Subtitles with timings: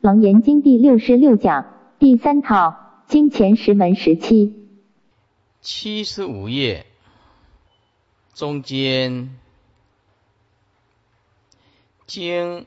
[0.00, 4.54] 楞严经第六十六讲第三套经前十门十七，
[5.60, 6.86] 七十五页
[8.32, 9.36] 中间
[12.06, 12.64] 经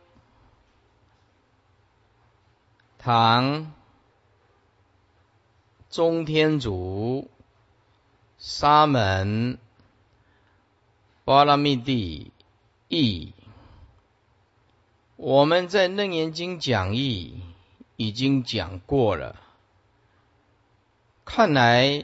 [2.97, 3.71] 唐
[5.89, 7.29] 中天竺
[8.37, 9.57] 沙门
[11.23, 12.33] 巴拉密地
[12.89, 13.33] 译。
[15.23, 17.43] 我们在《楞严经》讲义
[17.95, 19.39] 已经讲过了，
[21.23, 22.03] 看来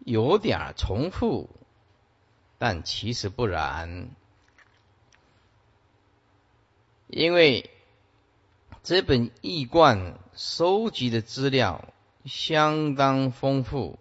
[0.00, 1.48] 有点重复，
[2.58, 4.10] 但其实不然，
[7.06, 7.70] 因为
[8.82, 11.84] 这本易观收集的资料
[12.24, 14.00] 相当丰富，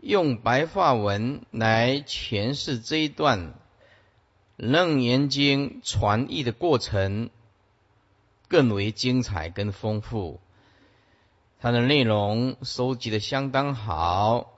[0.00, 3.52] 用白话文来诠释这一段。
[4.62, 7.30] 楞严经传译的过程
[8.46, 10.38] 更为精彩跟丰富，
[11.60, 14.52] 它的内容收集的相当好，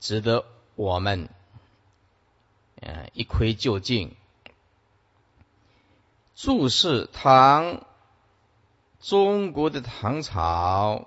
[0.00, 1.28] 值得我们
[2.80, 4.16] 嗯一窥究竟。
[6.34, 7.86] 注释唐
[8.98, 11.06] 中国的唐朝，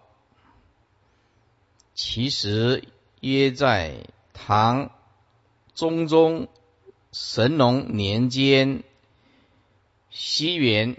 [1.94, 2.88] 其实
[3.20, 4.92] 约在唐
[5.74, 6.48] 中宗。
[7.18, 8.84] 神农年间，
[10.10, 10.98] 西元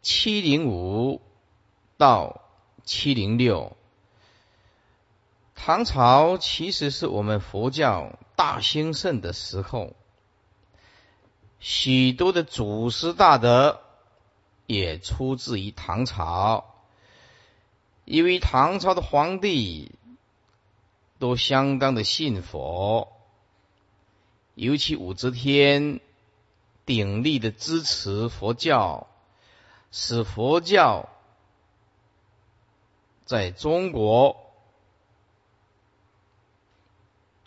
[0.00, 1.20] 七零五
[1.96, 2.42] 到
[2.84, 3.76] 七零六，
[5.56, 9.96] 唐朝其实是我们佛教大兴盛的时候，
[11.58, 13.80] 许多的祖师大德
[14.66, 16.72] 也出自于唐朝，
[18.04, 19.90] 因为唐朝的皇帝
[21.18, 23.08] 都相当的信佛。
[24.54, 26.00] 尤其武则天
[26.84, 29.06] 鼎力的支持佛教，
[29.90, 31.08] 使佛教
[33.24, 34.36] 在中国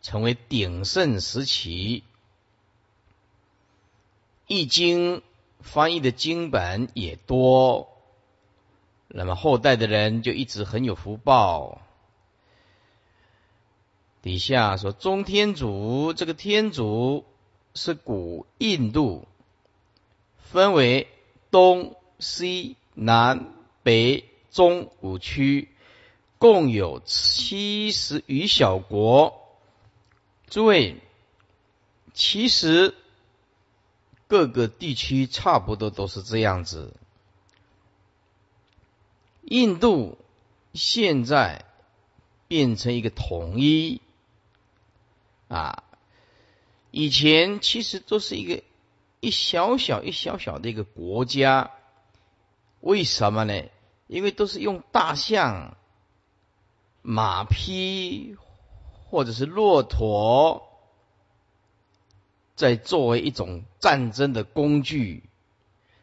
[0.02, 2.04] 成为鼎盛时期。
[4.48, 5.22] 易经
[5.60, 7.90] 翻译的经本也多，
[9.08, 11.82] 那么后代的人就一直很有福报。
[14.26, 17.26] 底下说中天竺，这个天竺
[17.76, 19.28] 是古印度，
[20.40, 21.08] 分为
[21.52, 23.54] 东西南
[23.84, 25.70] 北中五区，
[26.40, 29.46] 共有七十余小国。
[30.50, 30.98] 诸位，
[32.16, 32.96] 其实
[34.28, 36.96] 各个地区差不多都是这样子。
[39.44, 40.18] 印度
[40.74, 41.64] 现在
[42.48, 44.02] 变成一个统一。
[45.48, 45.84] 啊，
[46.90, 48.64] 以前其实都是一个
[49.20, 51.72] 一小小一小小的一个国家，
[52.80, 53.64] 为什么呢？
[54.08, 55.78] 因为都是用大象、
[57.04, 58.36] 马匹
[59.06, 60.68] 或者是骆驼，
[62.56, 65.24] 在作为一种战争的工具，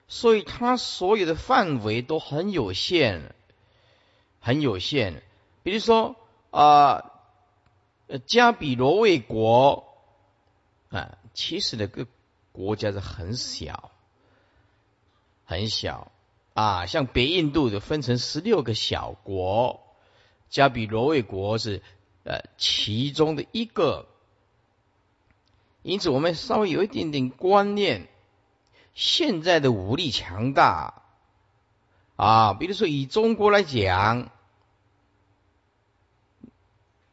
[0.06, 3.34] 所以它所有的范围都很有限，
[4.40, 5.22] 很有限。
[5.64, 6.14] 比如说
[6.50, 7.08] 啊。
[8.18, 9.84] 加比罗卫国
[10.90, 12.06] 啊，其实那个
[12.52, 13.90] 国家是很小，
[15.46, 16.12] 很小
[16.52, 16.84] 啊。
[16.84, 19.80] 像北印度的分成十六个小国，
[20.50, 21.82] 加比罗卫国是
[22.24, 24.06] 呃其中的一个。
[25.82, 28.08] 因此，我们稍微有一点点观念，
[28.92, 31.02] 现在的武力强大
[32.16, 34.30] 啊，比如说以中国来讲，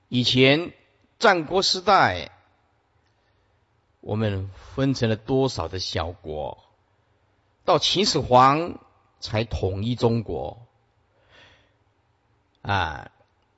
[0.10, 0.74] 以前。
[1.20, 2.32] 战国时代，
[4.00, 6.64] 我们分成了多少的小国？
[7.66, 8.80] 到秦始皇
[9.20, 10.66] 才统一中国
[12.62, 13.12] 啊！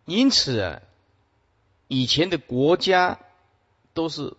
[0.05, 0.81] 因此，
[1.87, 3.19] 以前的国家
[3.93, 4.35] 都是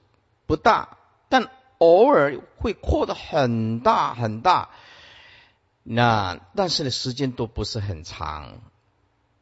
[0.47, 4.71] 不大，但偶尔会扩得很大很大。
[5.85, 8.63] 那但是呢，时间都不是很长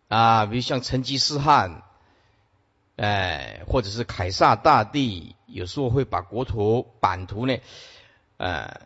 [0.08, 0.44] 啊。
[0.44, 1.82] 比如像成吉思汗。
[3.00, 7.56] 哎，或者是凯撒大帝，有时候会把国土版图呢，
[8.36, 8.82] 呃，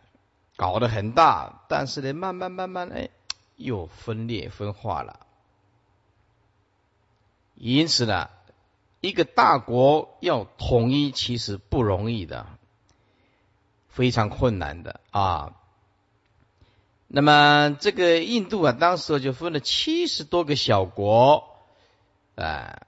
[0.55, 3.09] 搞得很大，但是呢，慢慢慢慢哎，
[3.57, 5.19] 又分裂分化了。
[7.55, 8.29] 因此呢，
[9.01, 12.47] 一个大国要统一，其实不容易的，
[13.89, 15.55] 非常困难的啊。
[17.09, 21.49] 那么这个印度啊，当时就分了七十多个小国，
[22.35, 22.87] 啊。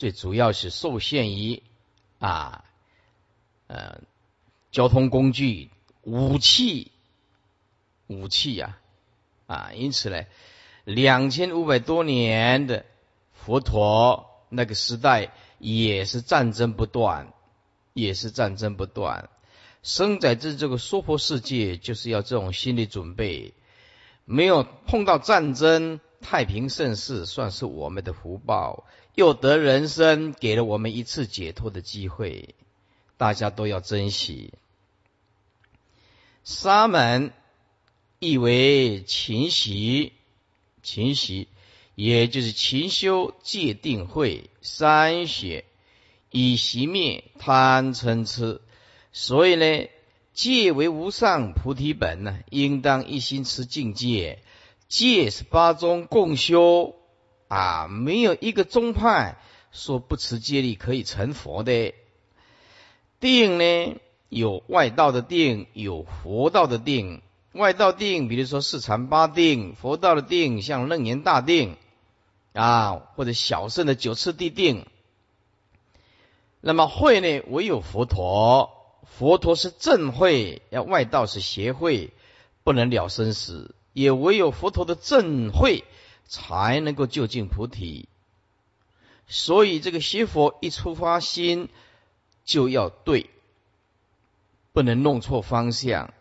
[0.00, 1.62] 最主要是受限于
[2.20, 2.64] 啊，
[3.66, 4.00] 呃，
[4.72, 5.68] 交通工具、
[6.00, 6.90] 武器、
[8.06, 8.78] 武器呀，
[9.46, 9.72] 啊。
[9.74, 10.24] 因此呢，
[10.84, 12.86] 两千五百多年的
[13.34, 17.34] 佛陀那个时代也是战争不断，
[17.92, 19.28] 也是战争不断。
[19.82, 23.52] 生在这这个娑婆世界，就是要这种心理准备。
[24.24, 28.86] 没有碰到战争，太平盛世，算是我们的福报。
[29.20, 32.54] 又得人生，给了我们一次解脱的机会，
[33.18, 34.54] 大家都要珍惜。
[36.42, 37.34] 沙门
[38.18, 40.14] 意为勤习，
[40.82, 41.48] 勤习
[41.94, 45.66] 也就是勤修戒定慧三学，
[46.30, 48.62] 以熄灭贪嗔痴。
[49.12, 49.88] 所以呢，
[50.32, 54.42] 戒为无上菩提本呢，应当一心持境界。
[54.88, 56.96] 戒是八宗共修。
[57.50, 59.36] 啊，没有一个宗派
[59.72, 61.94] 说不持戒律可以成佛的。
[63.18, 63.96] 定呢，
[64.28, 67.22] 有外道的定，有佛道的定。
[67.52, 71.76] 外道定，比如说四禅八定；佛道的定，像楞严大定
[72.52, 74.86] 啊，或者小圣的九次地定。
[76.60, 78.70] 那么慧呢，唯有佛陀，
[79.18, 82.12] 佛陀是正慧，要外道是邪慧，
[82.62, 85.82] 不能了生死，也唯有佛陀的正慧。
[86.30, 88.08] 才能够就近菩提，
[89.26, 91.68] 所以这个学佛一出发心
[92.44, 93.28] 就要对，
[94.72, 96.14] 不能弄错方向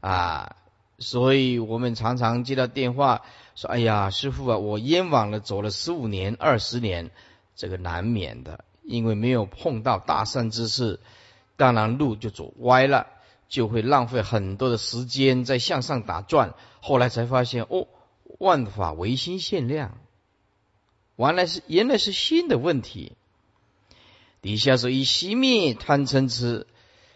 [0.00, 0.56] 啊！
[0.98, 3.22] 所以我们常常接到电话
[3.54, 7.12] 说：“哎呀，师傅啊，我冤枉了，走了十五年、二十年，
[7.54, 10.98] 这个难免的，因为没有碰到大善之事，
[11.56, 13.06] 当然路就走歪了，
[13.48, 16.54] 就会浪费很多的时间在向上打转。
[16.80, 17.86] 后来才发现，哦。”
[18.38, 19.98] 万法唯心限量，
[21.16, 23.12] 原来是原来是心的问题。
[24.40, 26.66] 底下说以熄灭贪嗔痴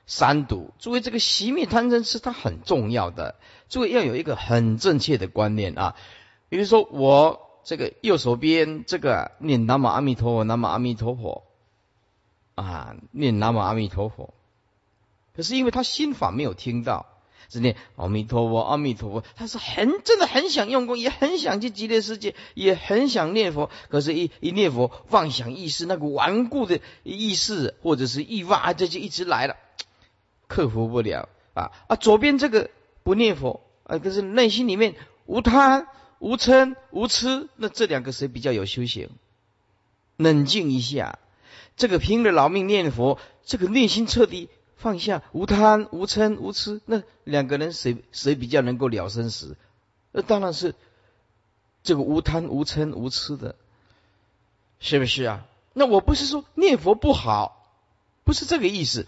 [0.06, 3.34] 三毒，诸位这个熄灭贪嗔痴它很重要的，
[3.68, 5.96] 诸位要有一个很正确的观念啊。
[6.48, 11.42] 比如说我这个右手边这个念南无阿弥陀佛，南无阿弥陀佛
[12.54, 14.32] 啊，念南无阿弥陀佛，
[15.34, 17.06] 可是因为他心法没有听到。
[17.48, 23.70] 是念阿弥陀佛，阿弥陀佛，他是很真的很想用功，也很想去极乐世界，也很想念佛。
[23.88, 29.56] 可是，一一念佛，妄想意识那个顽固的意识或者是欲望啊，这就一直来了，
[30.48, 31.96] 克服不了啊啊！
[31.96, 32.70] 左边这个
[33.02, 34.94] 不念佛啊，可是内心里面
[35.26, 35.86] 无贪、
[36.18, 39.08] 无嗔、无痴，那这两个谁比较有修行？
[40.16, 41.18] 冷静一下，
[41.76, 44.48] 这个拼了老命念佛，这个内心彻底。
[44.76, 49.56] 放下无贪无嗔无痴，那两个人谁谁比较能够了生死？
[50.12, 50.74] 那当然是
[51.82, 53.56] 这个无贪无嗔无痴的，
[54.78, 55.46] 是不是啊？
[55.72, 57.70] 那我不是说念佛不好，
[58.24, 59.06] 不是这个意思。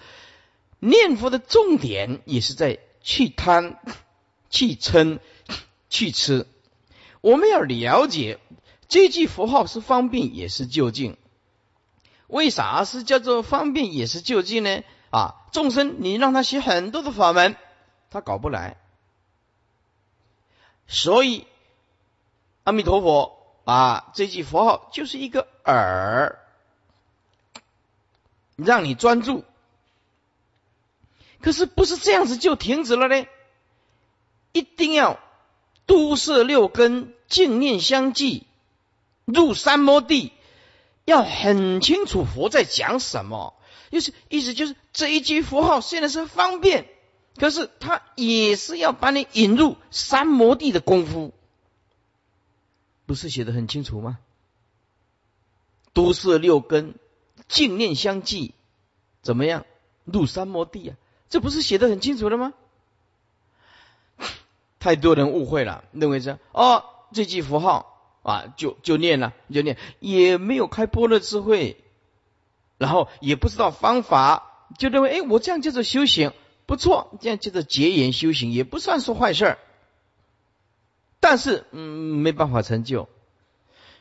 [0.80, 3.78] 念佛的重点也是在去贪、
[4.48, 5.18] 去嗔、
[5.90, 6.46] 去吃。
[7.20, 8.38] 我们要了解
[8.86, 11.16] 这句佛号是方便也是就近。
[12.26, 14.82] 为啥是叫做方便也是就近呢？
[15.10, 17.56] 啊，众生，你让他学很多的法门，
[18.10, 18.76] 他搞不来。
[20.86, 21.46] 所以，
[22.64, 26.38] 阿弥陀佛啊，这句佛号就是一个耳，
[28.56, 29.44] 让你专注。
[31.40, 33.26] 可是不是这样子就停止了呢？
[34.52, 35.20] 一定要
[35.84, 38.46] 都摄六根，净念相继，
[39.26, 40.32] 入三摩地，
[41.04, 43.54] 要很清楚佛在讲什么。
[43.90, 46.86] 就是意思就是这一句符号虽然是方便，
[47.36, 51.32] 可是它也是要把你引入三摩地的功夫，
[53.06, 54.18] 不是写的很清楚吗？
[55.94, 56.94] 都是六根，
[57.48, 58.52] 净念相继，
[59.22, 59.64] 怎么样
[60.04, 60.96] 入三摩地啊？
[61.28, 62.54] 这不是写的很清楚了吗？
[64.78, 71.82] 太多人误会了，认为这哦这句符号啊就就念了就念，也没有开波的智慧。
[72.78, 76.32] 然后也不知道方法，就认为哎，我这样叫做修行
[76.64, 79.58] 不错，这样叫做结缘修行也不算是坏事儿。
[81.20, 81.80] 但是嗯，
[82.18, 83.08] 没办法成就，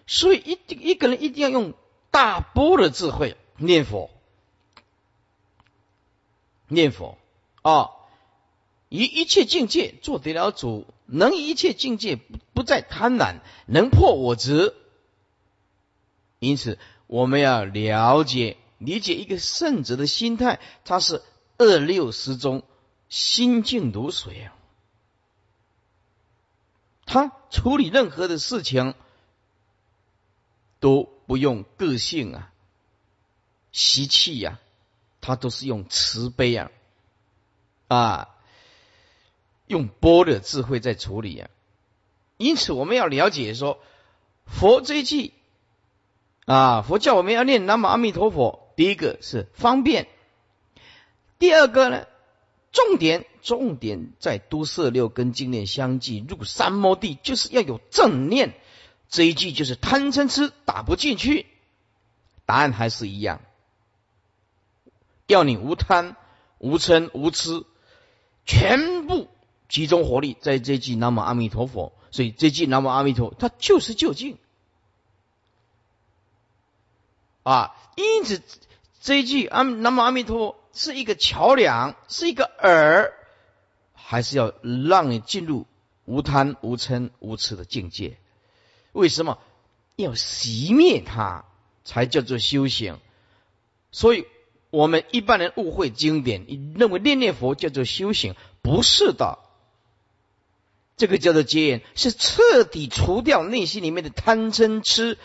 [0.05, 1.73] 所以一定一个人一定要用
[2.11, 4.11] 大波的智慧念佛，
[6.67, 7.17] 念佛
[7.63, 7.89] 啊，
[8.89, 12.19] 以一切境界做得了主，能一切境界
[12.53, 14.75] 不再贪婪，能破我执。
[16.37, 18.57] 因此，我们要了解。
[18.77, 21.23] 理解一个圣者的心态，他是
[21.57, 22.63] 二六十中
[23.09, 24.53] 心静如水啊。
[27.05, 28.93] 他处理任何的事情
[30.79, 32.51] 都不用个性啊、
[33.71, 34.59] 习气呀，
[35.21, 36.69] 他都是用慈悲啊，
[37.87, 38.29] 啊，
[39.67, 41.49] 用波的智慧在处理啊。
[42.35, 43.79] 因此我们要了解说，
[44.45, 45.33] 佛这一句
[46.45, 50.07] 啊，佛教我们要念南无阿弥陀佛，第一个是方便，
[51.39, 52.05] 第二个呢，
[52.71, 58.53] 重点重点在都摄六根经念相继入三摩地，就是要有正念。
[59.09, 61.47] 这一句就是贪嗔痴打不进去，
[62.45, 63.41] 答案还是一样，
[65.25, 66.15] 要你无贪、
[66.59, 67.65] 无嗔、无痴，
[68.45, 69.27] 全部
[69.67, 71.93] 集中火力在这句南无阿弥陀佛。
[72.11, 74.37] 所以这句南无阿弥陀，它就是究竟
[77.41, 77.73] 啊。
[77.95, 78.43] 因此
[79.07, 83.09] 这一句阿南无阿弥陀佛是一个桥梁，是一个饵，
[83.93, 84.53] 还是要
[84.89, 85.65] 让你进入
[86.03, 88.17] 无贪、无嗔、无痴的境界。
[88.91, 89.39] 为什么
[89.95, 91.45] 要熄灭它，
[91.85, 92.99] 才叫做修行？
[93.93, 94.27] 所以，
[94.71, 96.45] 我们一般人误会经典，
[96.75, 99.39] 认为念念佛叫做修行，不是的。
[100.97, 105.17] 这个叫做戒烟，是彻底除掉内心里面的贪嗔痴，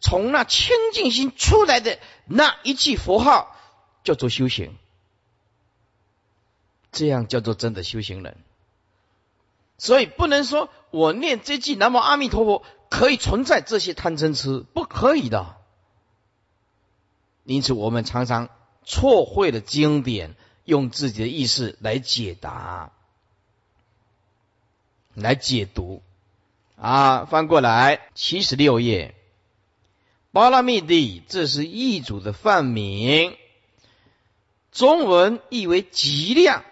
[0.00, 3.56] 从那清净心出来的那一句佛号，
[4.02, 4.76] 叫做修行。
[6.90, 8.36] 这样叫做真的修行人。
[9.78, 12.64] 所以不能说我念这句南无阿弥陀佛。
[12.92, 15.56] 可以存在这些贪嗔痴，不可以的。
[17.44, 18.48] 因此，我们常常
[18.84, 22.90] 错会了经典，用自己的意识来解答、
[25.14, 26.02] 来解读。
[26.74, 29.14] 啊，翻过来七十六页，
[30.32, 33.36] 巴拉密地，这是译主的梵名，
[34.70, 36.64] 中文译为极量，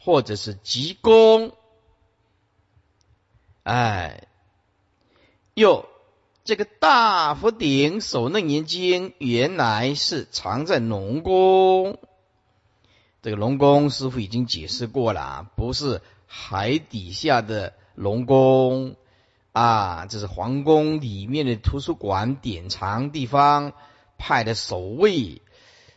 [0.00, 1.52] 或者是极功。
[3.62, 4.28] 哎。
[5.54, 5.88] 又，
[6.42, 11.96] 这个大佛顶首楞严经原来是藏在龙宫。
[13.22, 18.96] 这个龙宫师傅已经解释过了，不是海底下的龙宫
[19.54, 23.72] 啊，这是皇宫里面的图书馆典藏地方
[24.18, 25.42] 派的守卫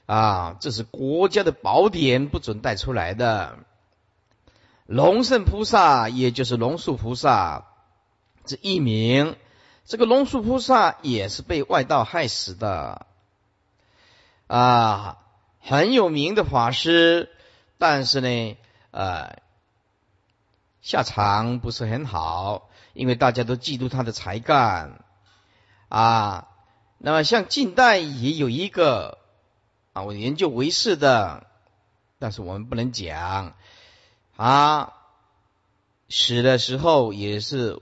[0.06, 3.58] 啊，这是国家的宝典，不准带出来的。
[4.86, 7.66] 龙圣菩萨，也就是龙树菩萨，
[8.46, 9.36] 这一名。
[9.86, 13.08] 这个龙树菩萨也是被外道害死的
[14.46, 15.18] 啊，
[15.60, 17.32] 很有名的法师，
[17.80, 18.56] 但是呢，
[18.92, 19.40] 呃，
[20.82, 22.67] 下场不是很好，
[22.98, 25.06] 因为大家都嫉妒他的才干
[25.88, 26.50] 啊。
[26.98, 29.20] 那么像近代也有一个
[29.94, 31.48] 啊，我研究为师的，
[32.20, 33.56] 但是我们不能讲
[34.36, 34.94] 啊，
[36.10, 37.82] 死的时候也是。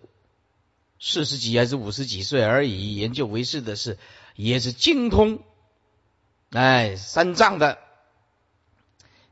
[0.98, 4.00] 四十几还是五十几岁而已，研究为师的是
[4.34, 5.39] 也是精通，
[6.51, 7.77] 哎，三藏的。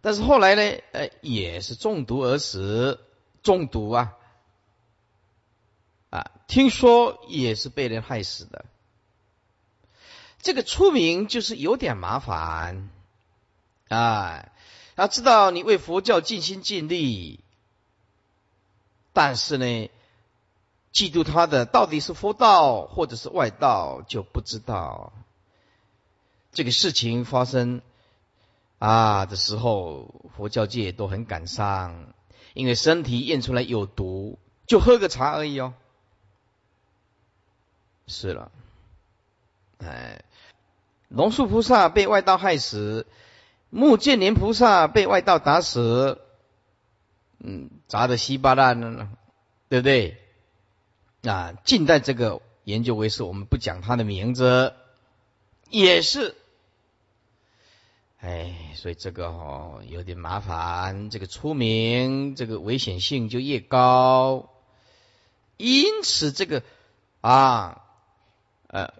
[0.01, 2.99] 但是后来呢，呃，也是中毒而死，
[3.41, 4.13] 中毒啊，
[6.13, 8.65] 啊，听说也是被人害死的。
[10.41, 12.89] 这个出名就是有点麻烦，
[13.89, 14.49] 啊，
[14.95, 17.39] 要知道你为佛教尽心尽力，
[19.11, 19.89] 但是呢。
[20.93, 25.11] 嫉妒他的到底是佛道或者是外道，就不知道。
[26.51, 27.81] 这个事情发生
[28.77, 32.13] 啊的时候，佛教界都很感伤，
[32.53, 35.73] 因为身体验出来有毒，就喝个茶而已哦。
[38.07, 38.51] 是了，
[39.79, 40.23] 哎，
[41.07, 43.07] 龙树菩萨被外道害死，
[43.69, 46.19] 木建连菩萨被外道打死，
[47.39, 49.09] 嗯，砸的稀巴烂了，
[49.69, 50.17] 对不对？
[51.23, 54.73] 啊，近代这个研究为师，我们不讲他的名字，
[55.69, 56.35] 也是，
[58.19, 61.09] 哎，所以这个哦有点麻烦。
[61.09, 64.49] 这个出名，这个危险性就越高。
[65.57, 66.63] 因此，这个
[67.21, 67.82] 啊，
[68.73, 68.91] 呃，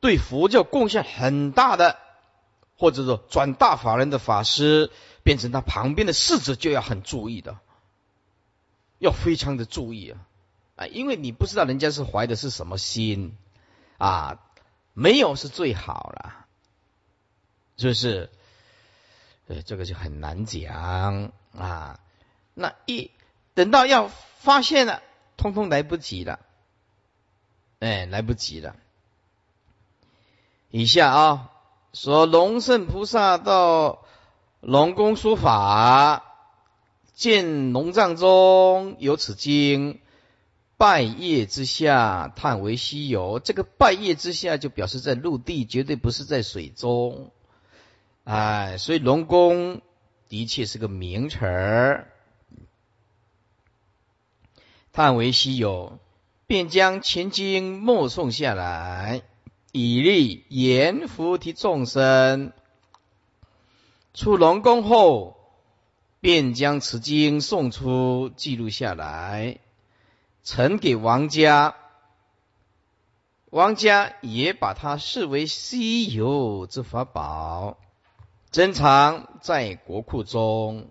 [0.00, 1.96] 对佛教贡献很大的，
[2.76, 4.90] 或者说转大法人的法师，
[5.22, 7.56] 变成他旁边的侍者，就要很注意的，
[8.98, 10.26] 要非常的注意啊。
[10.74, 13.36] 啊，因为你不知道人家是怀的是什么心
[13.98, 14.40] 啊，
[14.94, 16.46] 没有是最好了，
[17.76, 18.30] 是不是？
[19.46, 22.00] 呃，这个就很难讲啊。
[22.54, 23.12] 那一
[23.54, 25.04] 等到要发现了，
[25.36, 26.40] 通通来不及了，
[27.78, 28.74] 哎，来不及了。
[30.70, 31.50] 以下啊，
[31.92, 34.04] 说龙圣菩萨到
[34.60, 36.24] 龙宫说法，
[37.14, 40.00] 见龙藏中有此经。
[40.76, 43.38] 拜叶之下，叹为稀有。
[43.38, 47.32] 这个拜叶之下，就表示在陆地，绝对不是在水中。
[48.24, 49.82] 哎，所以龙宫
[50.30, 52.10] 的确是个名词儿。
[54.92, 55.98] 叹为稀有，
[56.46, 59.20] 便将前经默诵下来，
[59.72, 62.52] 以利言菩提众生。
[64.12, 65.36] 出龙宫后，
[66.20, 69.60] 便将此经送出，记录下来，
[70.42, 71.76] 呈给王家。
[73.50, 77.78] 王家也把它视为稀有之法宝，
[78.50, 80.90] 珍藏在国库中，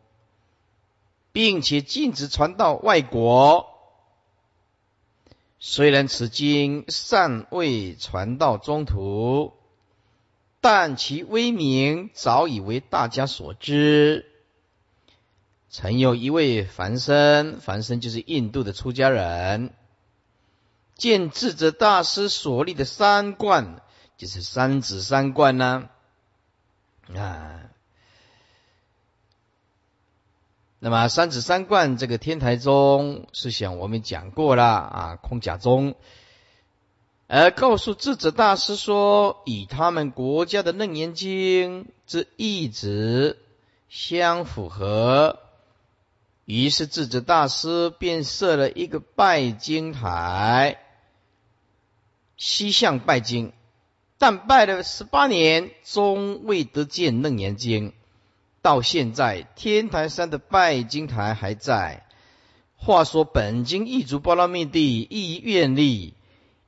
[1.32, 3.79] 并且禁止传到外国。
[5.60, 9.54] 虽然此经尚未传到中途，
[10.62, 14.26] 但其威名早已为大家所知。
[15.70, 19.74] 曾有一位凡僧，凡僧就是印度的出家人。
[20.96, 23.82] 见智者大师所立的三观，
[24.18, 25.90] 就是三子三观呢
[27.16, 27.69] 啊。
[30.82, 35.96] 那么三子三观这个天台宗是想我们讲过了啊，空假宗，
[37.28, 43.38] 而告诉智者大师说，以他们国家的楞严经之意旨
[43.90, 45.40] 相符合，
[46.46, 50.80] 于是智者大师便设了一个拜经台。
[52.38, 53.52] 西向拜经，
[54.18, 57.92] 但拜了十八年，终未得见楞严经。
[58.62, 62.06] 到现在，天台山的拜经台还在。
[62.76, 66.14] 话说本经一足波罗蜜地，亦愿力，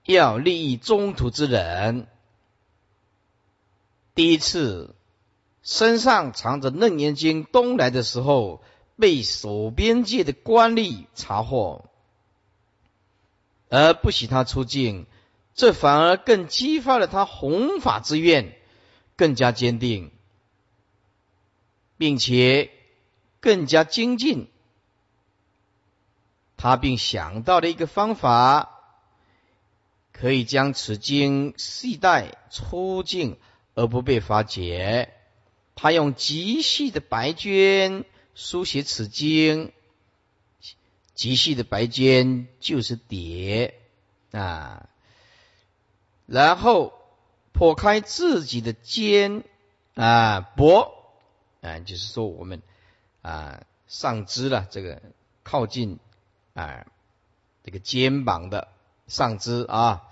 [0.06, 2.08] 要利益中途之人。
[4.14, 4.96] 第一次
[5.64, 8.62] 身上藏着楞严经东来的时候，
[8.98, 11.86] 被守边界的官吏查获，
[13.70, 15.08] 而不许他出境。
[15.54, 18.56] 这反而更激发了他弘法之愿，
[19.16, 20.12] 更加坚定，
[22.02, 22.72] 并且
[23.42, 24.50] 更加精进。
[26.58, 28.82] 他并想到了一个方法，
[30.12, 33.38] 可以将此经系带出境
[33.76, 35.14] 而不被发觉。
[35.76, 39.72] 他用极细的白绢书写此经，
[41.14, 43.80] 极细的白绢就是碟
[44.32, 44.90] 啊。
[46.26, 46.94] 然后
[47.52, 49.44] 破开自己的肩
[49.94, 50.98] 啊脖
[51.62, 52.62] 啊，就是说我们
[53.22, 55.02] 啊上肢了，这个
[55.44, 56.00] 靠近
[56.54, 56.86] 啊
[57.64, 58.68] 这个肩膀的
[59.08, 60.04] 上肢啊，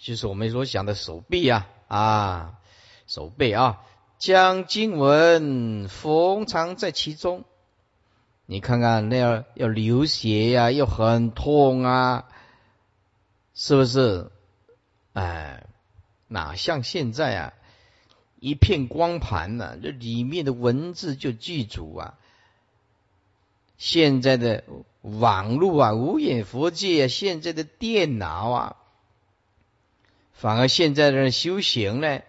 [0.00, 2.58] 就是我们所讲的手臂啊啊
[3.06, 3.80] 手背啊，
[4.18, 7.44] 将经文封藏在其中。
[8.44, 12.28] 你看看那样要流血呀，又很痛啊，
[13.54, 14.30] 是不是？
[15.14, 15.66] 哎，
[16.26, 17.52] 哪像现在啊，
[18.42, 19.78] 一片光盘呢？
[19.80, 22.18] 这里面的文字就具足啊。
[23.78, 24.64] 现在的
[25.00, 28.76] 网络啊，无眼佛界啊，现在的电脑啊，
[30.32, 32.22] 反而现在的人修行呢，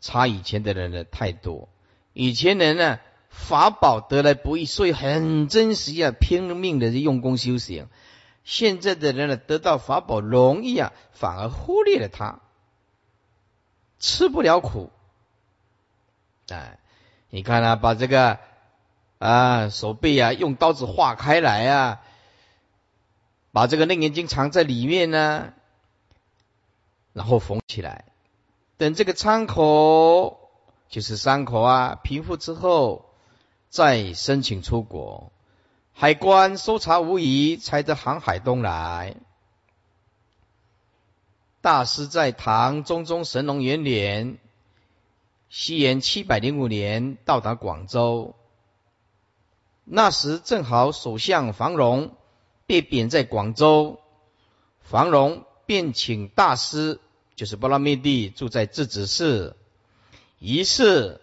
[0.00, 1.68] 差以前的人呢太多。
[2.12, 2.98] 以前人呢，
[3.30, 7.86] 法宝得来不易，所以很珍惜啊，拼了命的用功修行。
[8.42, 12.40] 现在的人呢，得到法宝容易啊，反而忽略了它，
[14.00, 14.90] 吃不了苦。
[16.48, 16.78] 哎，
[17.30, 18.38] 你看啊，把这个
[19.18, 22.00] 啊手臂啊用刀子划开来啊，
[23.52, 25.52] 把这个楞严经藏在里面呢，
[27.12, 28.04] 然后缝起来，
[28.76, 30.50] 等这个伤口
[30.88, 33.10] 就是伤口啊平复之后，
[33.68, 35.32] 再申请出国。
[35.92, 39.16] 海关搜查无疑，才得航海东来。
[41.62, 44.38] 大师在唐中宗神龙元年
[45.48, 48.34] （西元七百零五年）到达广州，
[49.84, 52.16] 那时正好首相房荣
[52.66, 54.00] 被贬在广州，
[54.80, 57.00] 房荣便请大师，
[57.34, 59.56] 就是波罗蜜帝，住在智子寺，
[60.38, 61.20] 于是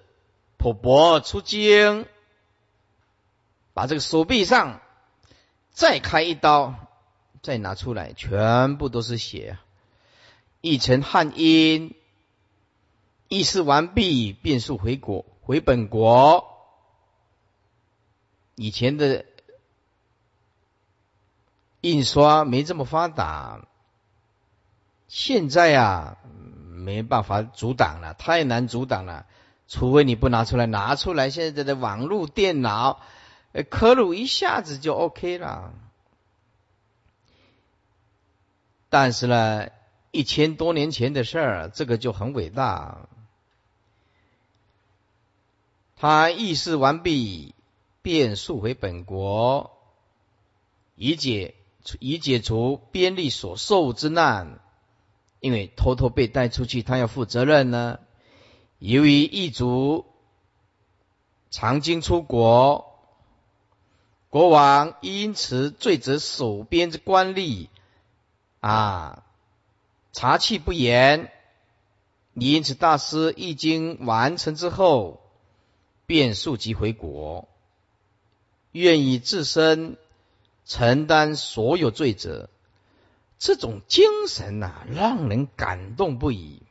[0.58, 2.06] 普伯出京。
[3.76, 4.82] 把这个手臂上
[5.72, 6.76] 再开一刀，
[7.42, 9.58] 再拿出来，全部都是血，
[10.62, 11.96] 一层汗阴。
[13.34, 16.46] 议事完毕，便速回国，回本国。
[18.54, 19.26] 以前的
[21.82, 23.66] 印刷没这么发达，
[25.08, 26.18] 现在啊
[26.70, 29.26] 没办法阻挡了，太难阻挡了。
[29.68, 33.02] 除非你不拿出来，拿出来，现在的网络电脑。
[33.54, 35.74] 呃，刻录一下子就 OK 了，
[38.90, 39.70] 但是呢，
[40.12, 43.10] 一千多年前的事儿，这个就很伟大。
[46.04, 47.56] 他议事完毕，
[48.02, 49.72] 便速回本国，
[50.96, 51.56] 以解
[52.02, 54.60] 以解除边利所受之难。
[55.40, 58.02] 因为偷偷被带出去，他要负责任呢。
[58.80, 60.06] 由于异族
[61.50, 63.00] 常经出国，
[64.28, 67.70] 国王因此罪责守边之官吏
[68.60, 69.24] 啊，
[70.12, 71.32] 查气不严。
[72.34, 75.23] 因此大师一经完成之后，
[76.06, 77.48] 便速即回国，
[78.72, 79.98] 愿意自身
[80.66, 82.50] 承担所有罪责。
[83.40, 86.62] 这种精神呐，让人感动不已。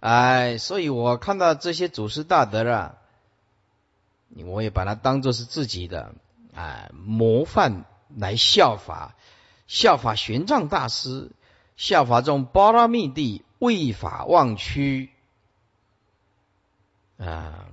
[0.00, 2.98] 哎，所以我看到这些祖师大德啊，
[4.44, 6.14] 我也把它当做是自己的
[6.54, 9.16] 哎模范来效法，
[9.66, 11.30] 效法玄奘大师，
[11.76, 15.10] 效法这种波罗蜜地为法忘躯
[17.18, 17.68] 啊。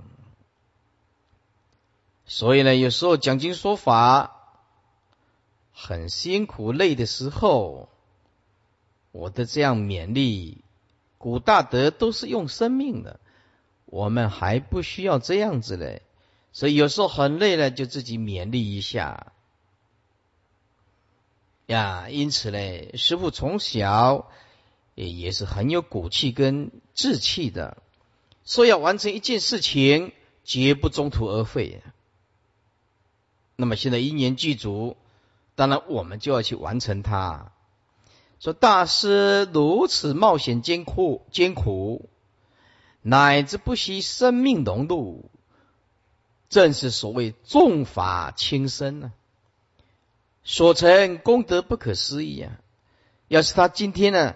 [2.26, 4.30] 所以呢，有时候讲经说法。
[5.76, 7.88] 很辛苦累的时候，
[9.10, 10.62] 我的这样勉励，
[11.18, 13.18] 古大德都是用生命的，
[13.84, 16.02] 我们还不需要这样子嘞。
[16.52, 19.32] 所以有时候很累了，就自己勉励一下
[21.66, 22.08] 呀。
[22.08, 24.30] 因此呢，师傅从小
[24.94, 27.82] 也也是很有骨气跟志气的，
[28.44, 30.12] 说要完成一件事情，
[30.44, 31.82] 绝不中途而废。
[33.56, 34.96] 那么现在因缘具足。
[35.56, 37.52] 当然，我们就要去完成它。
[38.40, 42.10] 说大师如此冒险艰苦，艰苦
[43.02, 45.30] 乃至不惜生命浓度，
[46.48, 49.12] 正是所谓重法轻身呢。
[50.42, 52.58] 所成功德不可思议啊！
[53.28, 54.34] 要是他今天呢，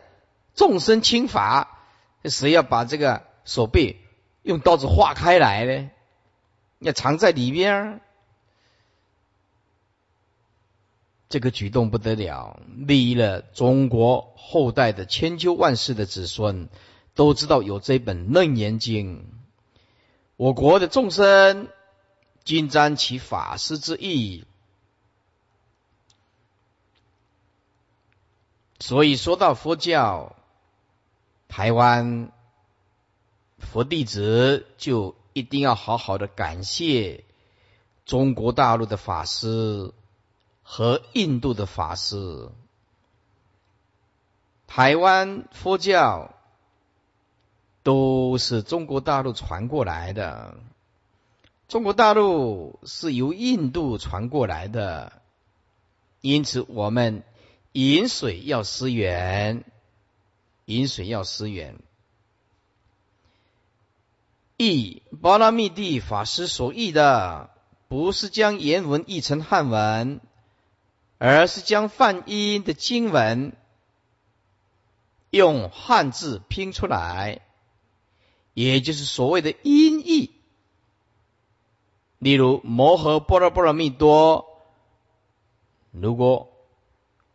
[0.54, 1.80] 众生轻法，
[2.24, 3.98] 谁要把这个手背
[4.42, 5.90] 用刀子划开来呢？
[6.80, 8.02] 要藏在里边。
[11.30, 16.68] 这个举动不得了，利益了中国后代的千秋万世的子孙，
[17.14, 19.18] 都知道有这本《楞严经》。
[20.36, 21.68] 我国的众生
[22.44, 24.44] 均沾其法师之意，
[28.78, 30.36] 所以说到佛教，
[31.48, 32.30] 台湾
[33.58, 37.24] 佛弟子就一定要好好的感谢
[38.04, 39.92] 中国大陆的法师。
[40.70, 42.50] 和印度的法师，
[44.66, 46.34] 台湾佛教
[47.82, 50.58] 都是中国大陆传过来的，
[51.68, 55.22] 中国大陆是由印度传过来的，
[56.20, 57.22] 因此我们
[57.72, 59.64] 饮水要思源，
[60.66, 61.78] 饮水要思源。
[64.58, 67.48] 译巴拉密地法师所译的，
[67.88, 70.20] 不是将原文译成汉文。
[71.20, 73.56] 而是将梵音的经文
[75.30, 77.40] 用汉字拼出来，
[78.54, 80.30] 也就是所谓的音译。
[82.20, 84.46] 例如“摩诃般若波罗蜜多”，
[85.90, 86.52] 如果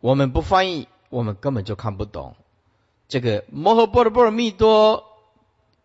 [0.00, 2.36] 我们不翻译，我们根本就看不懂。
[3.06, 5.04] 这个“摩诃般若波罗蜜多”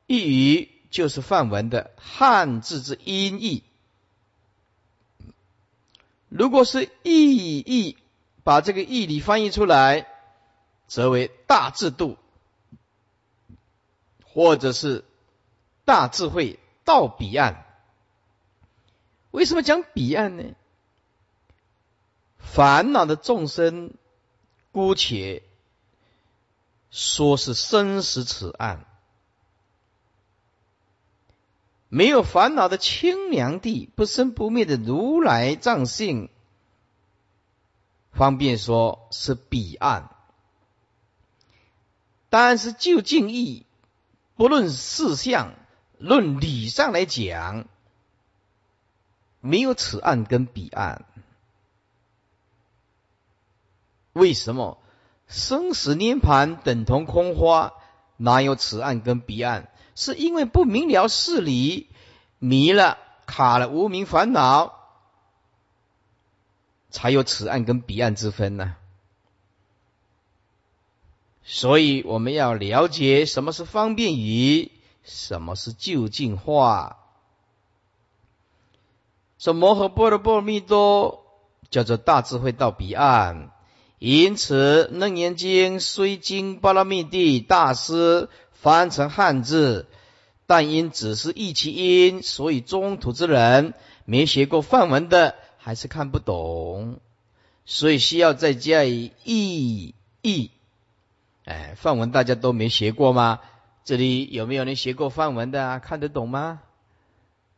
[0.08, 3.64] 一语就是梵文的汉字之音译。
[6.30, 7.98] 如果是意义，
[8.44, 10.08] 把这个义理翻译出来，
[10.88, 12.18] 则为大制度，
[14.24, 15.04] 或者是
[15.86, 17.66] 大智慧到彼岸。
[19.32, 20.56] 为什么讲彼岸呢？
[22.38, 23.94] 烦恼的众生，
[24.72, 25.44] 姑且
[26.90, 28.86] 说是生死此岸。
[31.90, 36.30] 没有烦恼的清凉地，不生不灭的如来藏性，
[38.12, 40.10] 方便说是彼岸。
[42.30, 43.66] 但是就近义，
[44.36, 45.56] 不论事相，
[45.98, 47.66] 论理上来讲，
[49.40, 51.06] 没有此岸跟彼岸。
[54.14, 54.80] 为什么
[55.28, 57.74] 生死涅盘等同空花？
[58.18, 59.70] 哪有此岸跟彼岸？
[60.00, 61.90] 是因为不明了事理，
[62.38, 64.80] 迷了卡了无名烦恼，
[66.90, 68.78] 才有此岸跟彼岸之分呢。
[71.44, 74.72] 所以我们要了解什么是方便语，
[75.04, 77.00] 什么是究竟化。
[79.38, 81.26] 说摩诃波罗波罗蜜多
[81.70, 83.52] 叫做大智慧到彼岸，
[83.98, 88.30] 因此楞严经虽经波罗蜜地大师。
[88.62, 89.88] 翻成汉字，
[90.46, 93.74] 但因只是一其音，所以中土之人
[94.06, 97.00] 没学过范文的还是看不懂。
[97.66, 100.52] 所以需要再加以意义。
[101.46, 103.40] 哎，范文大家都没学过吗？
[103.86, 105.80] 这里有没有人学过范文的啊？
[105.80, 106.62] 看得懂吗？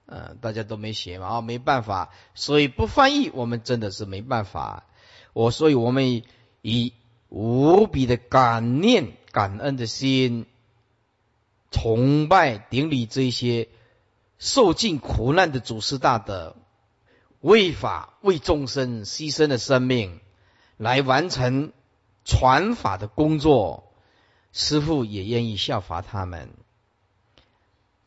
[0.05, 4.83] 嗯，大家都没学嘛，哦，没办法，所以不翻译，我们真的是没办法。
[5.31, 6.23] 我所以我们
[6.61, 6.93] 以
[7.29, 10.45] 无比的感念、感恩的心，
[11.71, 13.69] 崇拜、顶礼这些
[14.37, 16.55] 受尽苦难的祖师大德。
[17.39, 20.19] 为法为众生牺牲的生命，
[20.77, 21.73] 来完成
[22.23, 23.91] 传法的工作，
[24.53, 26.53] 师父也愿意效法他们。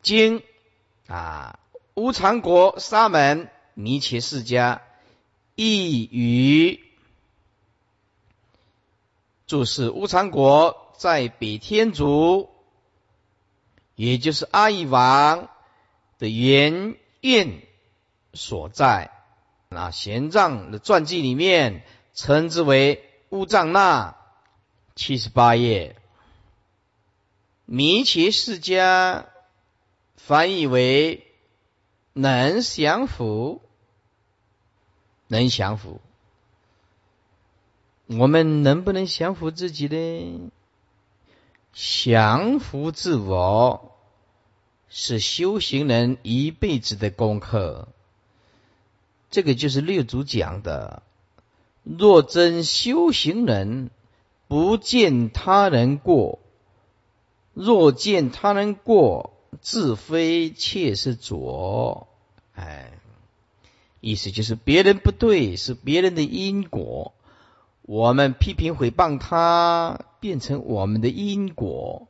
[0.03, 0.40] 经
[1.09, 1.59] 啊，
[1.94, 4.83] 无常国沙门尼切世家
[5.57, 6.81] 一于
[9.48, 12.50] 注释无常国在北天竺，
[13.95, 15.49] 也就是阿育王
[16.19, 17.63] 的原印
[18.33, 19.11] 所在。
[19.69, 24.17] 那玄奘的传记里面称之为乌藏那
[24.95, 25.97] 七十八页，
[27.65, 29.25] 弥其释迦
[30.17, 31.27] 翻译为
[32.13, 33.63] 能降伏，
[35.27, 36.01] 能降伏。
[38.07, 40.51] 我们能不能降服自己呢？
[41.75, 43.93] 降服自我
[44.89, 47.89] 是修行人一辈子的功课。
[49.33, 51.03] 这个就是六祖讲的：
[51.83, 53.91] 若真修行人，
[54.47, 56.39] 不见他人过；
[57.55, 62.07] 若见他人过，自非妾是浊。
[62.55, 62.93] 哎，
[64.01, 67.13] 意思就是别人不对，是别人的因果。
[67.83, 72.09] 我们批评诽谤他，变成我们的因果。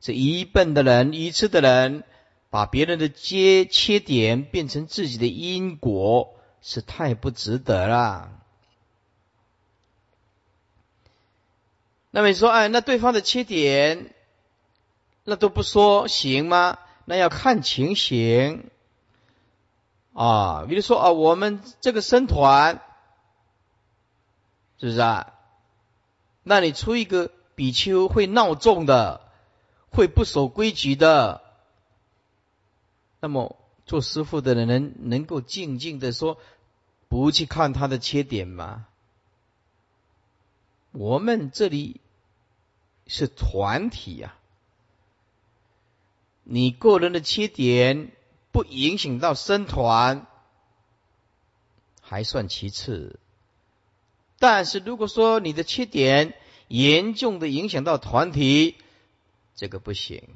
[0.00, 2.02] 这愚笨的人、愚痴的人，
[2.50, 6.34] 把别人的缺缺点变成自己的因果。
[6.60, 8.32] 是太不值得了。
[12.10, 14.12] 那么你说，哎，那对方的缺点，
[15.22, 16.78] 那都不说行吗？
[17.04, 18.68] 那要看情形
[20.12, 20.66] 啊。
[20.68, 22.82] 比如说啊，我们这个生团，
[24.80, 25.37] 是不是啊？
[26.48, 29.20] 那你出一个比丘会闹众的，
[29.92, 31.42] 会不守规矩的，
[33.20, 33.54] 那么。
[33.86, 36.36] 做师傅的人能能够静静的说，
[37.08, 38.86] 不去看他的缺点吗？
[40.92, 42.02] 我们这里
[43.06, 44.34] 是团体呀，
[46.44, 48.12] 你个人的缺点
[48.52, 50.26] 不影响到僧团，
[52.02, 53.18] 还算其次。
[54.38, 56.34] 但是如果说你的缺点
[56.68, 58.76] 严重的影响到团体，
[59.56, 60.28] 这个不行。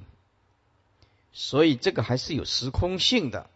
[1.33, 3.49] 所以这个还是有时空性的，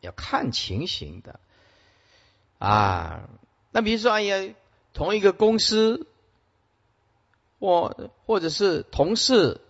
[0.00, 1.38] 要看情形的
[2.58, 3.28] 啊。
[3.70, 4.54] 那比如说，哎呀，
[4.94, 6.06] 同一个公司，
[7.58, 9.60] 或或者是同事，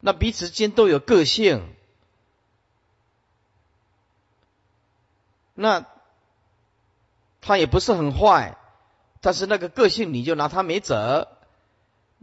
[0.00, 1.74] 那彼此间都有个性，
[5.54, 5.86] 那
[7.40, 8.58] 他也不是很坏，
[9.22, 11.28] 但是那个个性你就拿他没辙，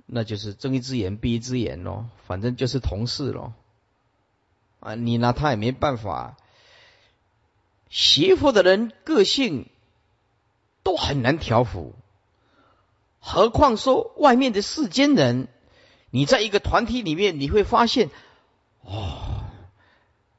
[0.05, 3.53] 那就是睁一只眼闭一只眼喽，反正就是同事喽。
[4.81, 6.37] 啊，你拿他也没办法。
[7.89, 9.67] 邪佛的人个性
[10.83, 11.95] 都很难调服，
[13.19, 15.47] 何况说外面的世间人？
[16.11, 18.09] 你在一个团体里面，你会发现，
[18.81, 19.45] 哦，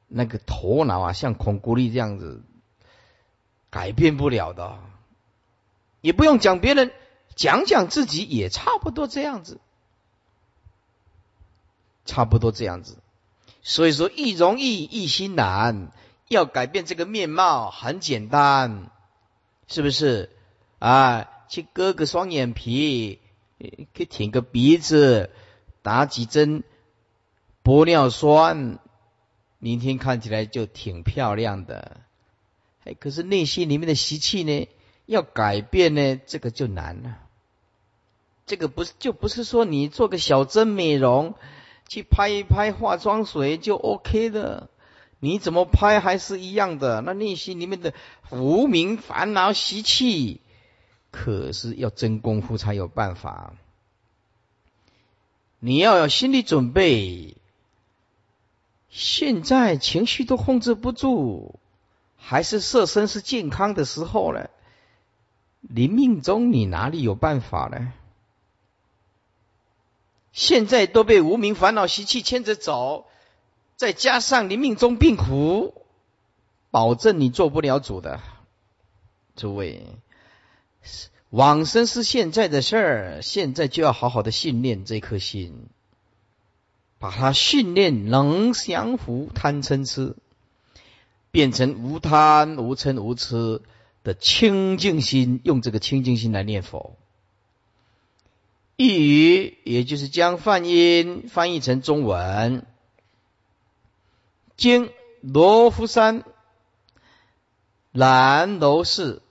[0.07, 2.41] 那个头脑啊，像孔古力这样子，
[3.69, 4.79] 改变不了的。
[6.01, 6.91] 也不用讲别人，
[7.35, 9.59] 讲讲自己也差不多这样子，
[12.05, 12.97] 差不多这样子。
[13.63, 15.91] 所以说，易容易，易心难。
[16.27, 18.89] 要改变这个面貌很简单，
[19.67, 20.29] 是不是？
[20.79, 23.19] 啊，去割个双眼皮，
[23.93, 25.29] 去舔个鼻子，
[25.81, 26.63] 打几针
[27.65, 28.79] 玻尿酸，
[29.59, 31.97] 明天看起来就挺漂亮的。
[32.85, 34.69] 哎，可是内心里面的习气呢？
[35.11, 37.17] 要改变呢，这个就难了。
[38.45, 41.35] 这个不是，就不是说你做个小针美容。
[41.87, 44.69] 去拍一拍化妆水就 OK 的，
[45.19, 47.01] 你怎么拍还是一样的？
[47.01, 47.93] 那内心里面的
[48.29, 50.39] 无名烦恼习气，
[51.11, 53.53] 可是要真功夫才有办法。
[55.59, 57.35] 你要有心理准备，
[58.89, 61.59] 现在情绪都控制不住，
[62.15, 64.49] 还是色身是健康的时候了，
[65.61, 67.93] 临命中你哪里有办法呢？
[70.33, 73.05] 现在都被无名烦恼习气牵着走，
[73.75, 75.73] 再加上你命中病苦，
[76.69, 78.21] 保证你做不了主的。
[79.35, 79.85] 诸位，
[81.29, 85.67] 往生是现在的事儿，现在就要好好的训练这颗心，
[86.97, 90.15] 把它训练能降伏贪嗔痴，
[91.31, 93.61] 变成无贪无嗔无痴
[94.03, 96.97] 的清净心，用这个清净心来念佛。
[98.77, 102.65] 一语，也就是将梵音翻译成中文，
[104.57, 106.23] 经罗浮山
[107.91, 109.21] 南楼寺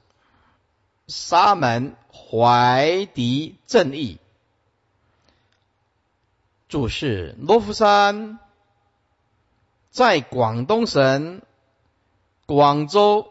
[1.09, 4.19] 沙门怀迪正义
[6.69, 8.39] 注释：罗浮山
[9.91, 11.43] 在广东省
[12.47, 13.30] 广州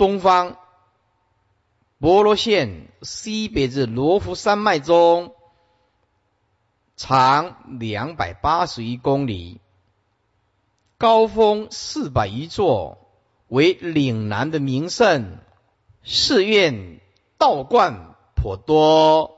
[0.00, 0.56] 东方。
[1.98, 5.34] 博罗县西北至罗浮山脉中，
[6.96, 9.60] 长两百八十一公里，
[10.96, 12.96] 高峰四百余座，
[13.48, 15.36] 为岭南的名胜，
[16.02, 17.02] 寺院
[17.36, 19.36] 道观颇多。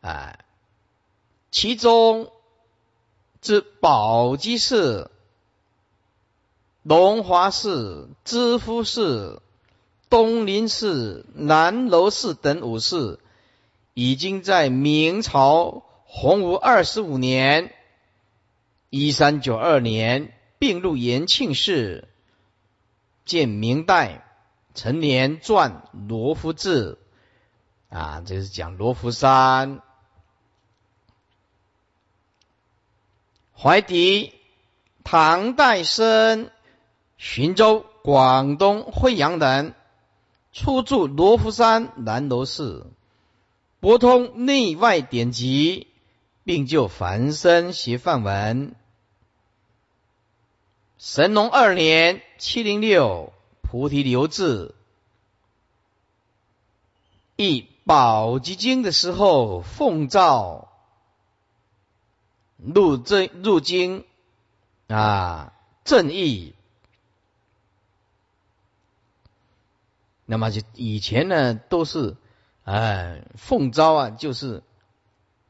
[0.00, 0.36] 啊，
[1.52, 2.32] 其中
[3.40, 5.12] 之宝鸡寺、
[6.88, 9.42] 龙华寺、知夫寺。
[10.08, 13.20] 东林寺、南楼寺等五寺，
[13.92, 17.74] 已经在明朝洪武二十五年
[18.88, 22.08] （一三九二年）并入延庆市。
[23.26, 24.24] 见明代
[24.74, 26.98] 陈年传《罗浮志》
[27.94, 29.82] 啊，这是讲罗浮山。
[33.54, 34.32] 怀迪，
[35.04, 36.50] 唐代生，
[37.18, 39.74] 浔州、广东惠阳人。
[40.50, 42.90] 初住罗浮山南楼寺，
[43.80, 45.86] 博通内外典籍，
[46.42, 48.74] 并就凡身学梵文。
[50.96, 54.74] 神农二年（七零六），菩提留志，
[57.36, 60.68] 译宝积经的时候，奉诏
[62.56, 64.04] 入正入经
[64.88, 65.52] 啊，
[65.84, 66.54] 正义。
[70.30, 72.14] 那么就以前呢，都是，
[72.64, 74.62] 哎，奉诏啊，就是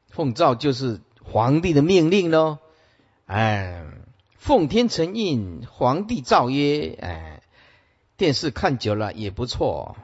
[0.08, 2.58] 奉诏就是皇帝的命令喽，
[3.26, 3.84] 哎，
[4.36, 7.42] 奉天承运，皇帝诏曰，哎，
[8.16, 9.96] 电视看久了也不错，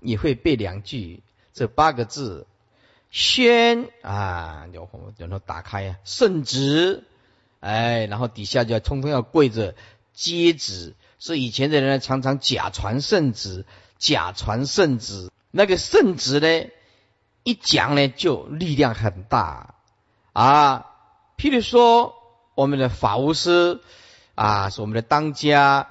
[0.00, 2.48] 也会背两句这八个字，
[3.12, 7.04] 宣啊，然后然后打开啊，圣旨，
[7.60, 9.76] 哎，然后底下就要通通要跪着
[10.14, 13.64] 接旨，所以以前的人常常假传圣旨。
[14.00, 16.70] 假传圣旨，那个圣旨呢，
[17.44, 19.74] 一讲呢就力量很大
[20.32, 20.86] 啊。
[21.36, 22.16] 譬如说，
[22.54, 23.80] 我们的法务师
[24.34, 25.90] 啊，是我们的当家，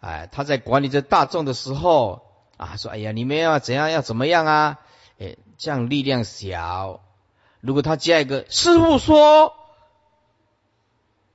[0.00, 2.22] 哎，他在管理这大众的时候
[2.58, 4.78] 啊，说：“哎呀，你们要怎样，要怎么样啊？”
[5.18, 7.00] 哎，这样力量小。
[7.60, 9.56] 如果他加一个师傅说，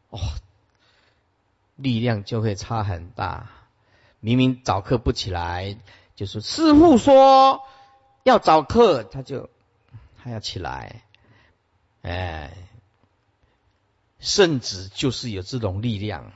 [0.09, 0.19] 哦，
[1.75, 3.49] 力量就会差很大。
[4.19, 5.77] 明明早课不起来。
[6.21, 7.63] 就是师傅说
[8.21, 9.49] 要早课，他就
[10.21, 11.01] 他要起来，
[12.03, 12.55] 哎，
[14.19, 16.31] 圣旨就是有这种力量，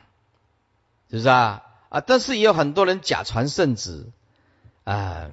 [1.11, 1.61] 是不是啊？
[1.89, 4.07] 啊，但是也有很多人假传圣旨
[4.85, 5.29] 啊，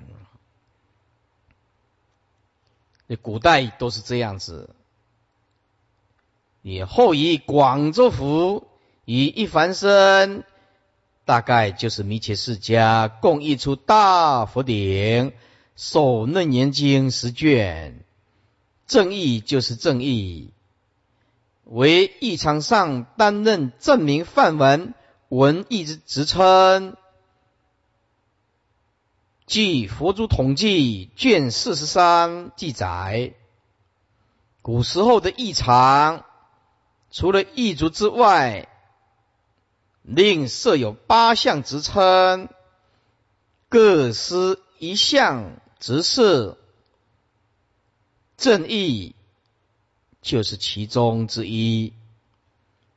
[3.06, 4.68] 那古代都是这样子。
[6.60, 8.68] 以后以广州府
[9.06, 10.44] 以一凡生。
[11.24, 15.30] 大概就是弥切世家共译出大佛顶
[15.76, 18.04] 《首楞严经》十卷，
[18.86, 20.50] 正义就是正义，
[21.64, 24.94] 为义场上担任证明范文
[25.28, 26.96] 文义之职称。
[29.46, 33.34] 据《佛祖统计》卷四十三记载，
[34.60, 36.24] 古时候的义场，
[37.10, 38.68] 除了异族之外，
[40.02, 42.48] 另设有八项职称，
[43.68, 46.56] 各司一项职事，
[48.36, 49.14] 正义
[50.20, 51.92] 就是其中之一。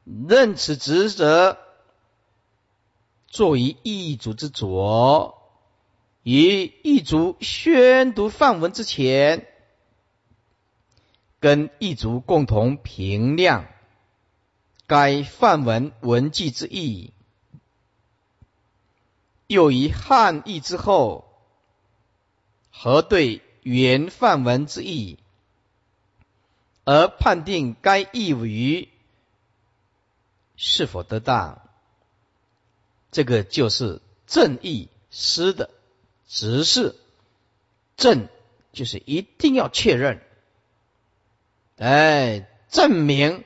[0.04, 1.58] 任此职责，
[3.28, 5.38] 作于异族之左，
[6.24, 9.48] 于异族宣读范文之前，
[11.40, 13.68] 跟异族共同评量。
[14.88, 17.12] 该范文文记之意，
[19.48, 21.28] 又于汉译之后，
[22.72, 25.18] 核对原范文之意，
[26.84, 28.90] 而判定该译语
[30.56, 31.62] 是否得当，
[33.12, 35.70] 这个就是正义师的
[36.28, 36.96] 执事。
[37.98, 38.28] 正
[38.74, 40.22] 就是一定要确认，
[41.78, 43.46] 哎，证明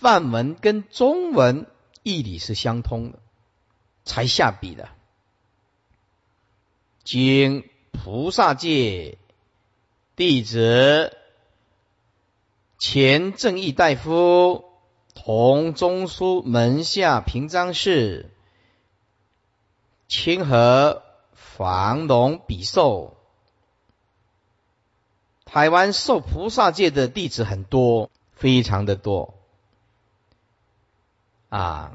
[0.00, 1.66] 梵文跟中文
[2.04, 3.18] 义理是相通的，
[4.04, 4.88] 才下笔的。
[7.02, 9.18] 经菩萨界
[10.14, 11.16] 弟子
[12.78, 14.66] 前正义大夫
[15.14, 18.30] 同中书门下平章事
[20.06, 23.16] 清河房龙比寿。
[25.44, 29.34] 台湾受菩萨界的弟子很多，非常的多
[31.48, 31.92] 啊！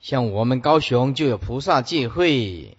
[0.00, 2.78] 像我们高雄就有菩萨戒会，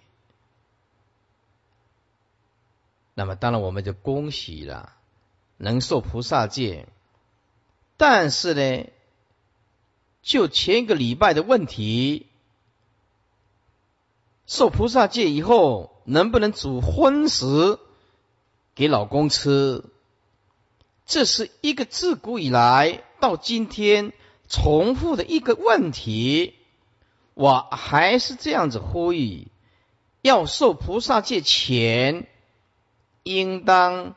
[3.14, 4.94] 那么当然我们就恭喜了，
[5.58, 6.88] 能受菩萨戒。
[7.96, 8.86] 但是呢，
[10.22, 12.26] 就前一个礼拜的问题，
[14.46, 17.78] 受菩萨戒以后，能不能煮荤食？
[18.74, 19.84] 给老公吃，
[21.04, 24.14] 这是一个自古以来到今天
[24.50, 26.54] 重复的一个问题。
[27.32, 29.48] 我还是这样子呼吁：
[30.20, 32.26] 要受菩萨戒前，
[33.22, 34.14] 应当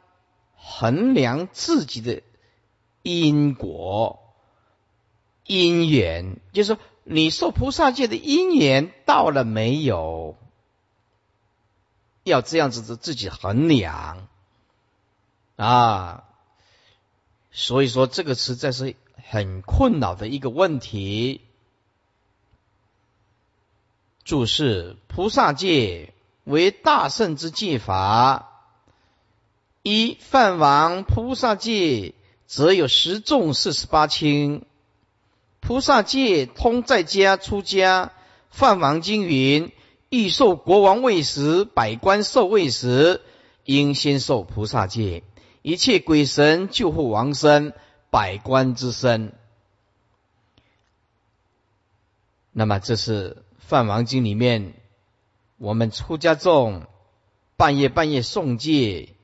[0.58, 2.22] 衡量自己的
[3.02, 4.20] 因果、
[5.46, 10.36] 因缘，就是说，你受菩萨戒的因缘到了没有？
[12.24, 14.28] 要这样子的自己衡量。
[15.56, 16.24] 啊，
[17.52, 21.42] 所以说这个实在是很困扰的一个问题。
[24.24, 26.14] 注释：菩萨戒
[26.46, 28.50] 为大圣之戒法。
[29.82, 32.14] 一梵王菩萨戒
[32.48, 34.66] 则有十众四十八轻。
[35.60, 38.12] 菩萨戒通在家出家。
[38.50, 39.72] 梵王经云：
[40.10, 43.22] 欲受国王位时，百官受位时，
[43.66, 45.24] 应先受菩萨戒。
[45.64, 47.74] 一切鬼神救护王身，
[48.14, 49.34] 百官之身。
[52.52, 54.76] 那么这是《梵王经》里面，
[55.58, 56.86] 我们出家众
[57.58, 59.16] 半夜半夜诵戒，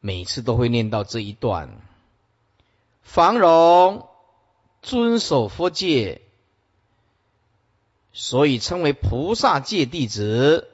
[0.00, 1.80] 每次都会念到这一段。
[3.02, 4.08] 房荣
[4.82, 6.22] 遵守佛戒，
[8.12, 10.68] 所以称为菩萨戒弟子。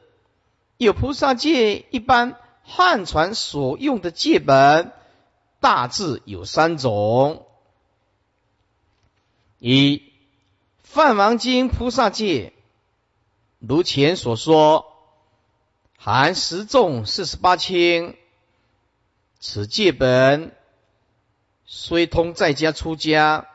[0.79, 2.39] 有菩萨戒一般。
[2.65, 4.93] 汉传所用的戒本
[5.63, 7.47] 大致有三种：
[9.61, 9.97] 一
[10.83, 12.53] 《梵王经》菩萨戒，
[13.61, 14.93] 如前所说，
[15.97, 18.17] 含十众四十八轻。
[19.39, 20.53] 此戒本
[21.65, 23.47] 虽通在家出家，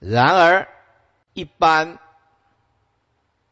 [0.00, 0.68] 然而
[1.34, 2.00] 一般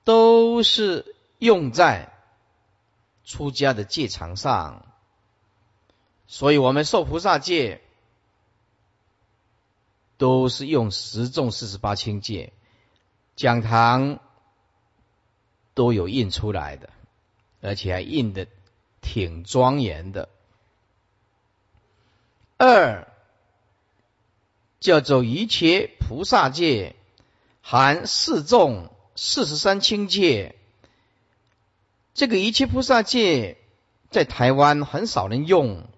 [0.03, 2.13] 都是用在
[3.25, 4.87] 出家的戒场上。
[6.27, 7.81] 所以，我们受菩萨戒
[10.23, 12.53] 都是用十众四十八轻戒，
[13.35, 14.21] 讲堂
[15.75, 16.91] 都有印出来的，
[17.61, 18.47] 而且还印的
[19.01, 20.29] 挺庄严的。
[22.57, 23.09] 二
[24.79, 26.95] 叫做一切菩萨戒，
[27.61, 30.55] 含四众四十三轻戒。
[32.15, 33.57] 这个一切菩萨戒
[34.13, 35.89] 在台湾很少人用。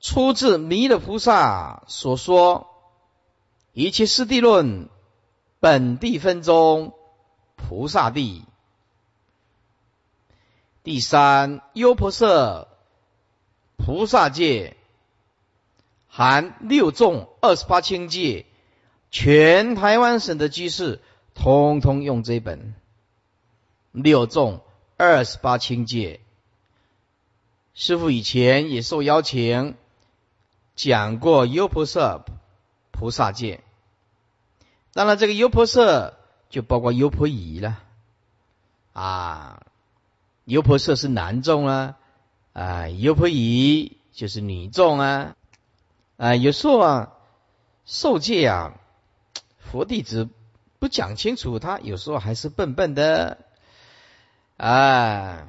[0.00, 2.60] 出自弥勒菩萨所说
[3.72, 4.84] 《一切师地论》，
[5.58, 6.94] 本地分中
[7.56, 8.44] 菩萨地。
[10.84, 12.68] 第三优婆塞
[13.76, 14.76] 菩萨戒
[16.06, 18.46] 含六众二十八轻戒，
[19.10, 21.02] 全台湾省的居士
[21.34, 22.74] 通通用这本
[23.90, 24.60] 六众
[24.96, 26.20] 二十八轻戒。
[27.74, 29.74] 师傅以前也受邀请。
[30.78, 32.24] 讲过优婆塞
[32.92, 33.64] 菩萨戒，
[34.92, 36.14] 当然这个优婆塞
[36.50, 37.82] 就包括优婆夷了
[38.92, 39.66] 啊。
[40.44, 41.98] 优婆塞是男众啊，
[42.52, 45.34] 啊，优婆夷就是女众啊。
[46.16, 47.12] 啊，有时候啊，
[47.84, 48.78] 受戒啊，
[49.58, 50.28] 佛弟子
[50.78, 53.38] 不讲清楚，他有时候还是笨笨的
[54.56, 55.44] 啊。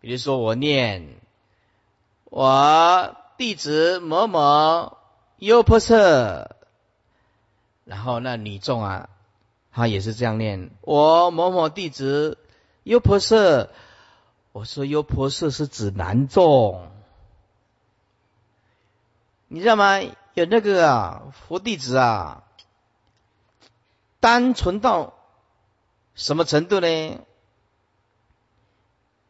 [0.00, 1.20] 比如说我念。
[2.36, 4.98] 我弟子某某
[5.36, 6.50] 优婆塞，
[7.84, 9.08] 然后那女众啊，
[9.70, 10.72] 她也是这样念。
[10.80, 12.38] 我某某弟子
[12.82, 13.68] 优婆塞，
[14.50, 16.90] 我说优婆塞是指男众，
[19.46, 20.00] 你知道吗？
[20.32, 22.42] 有那个啊，佛弟子啊，
[24.18, 25.14] 单纯到
[26.16, 27.20] 什么程度呢？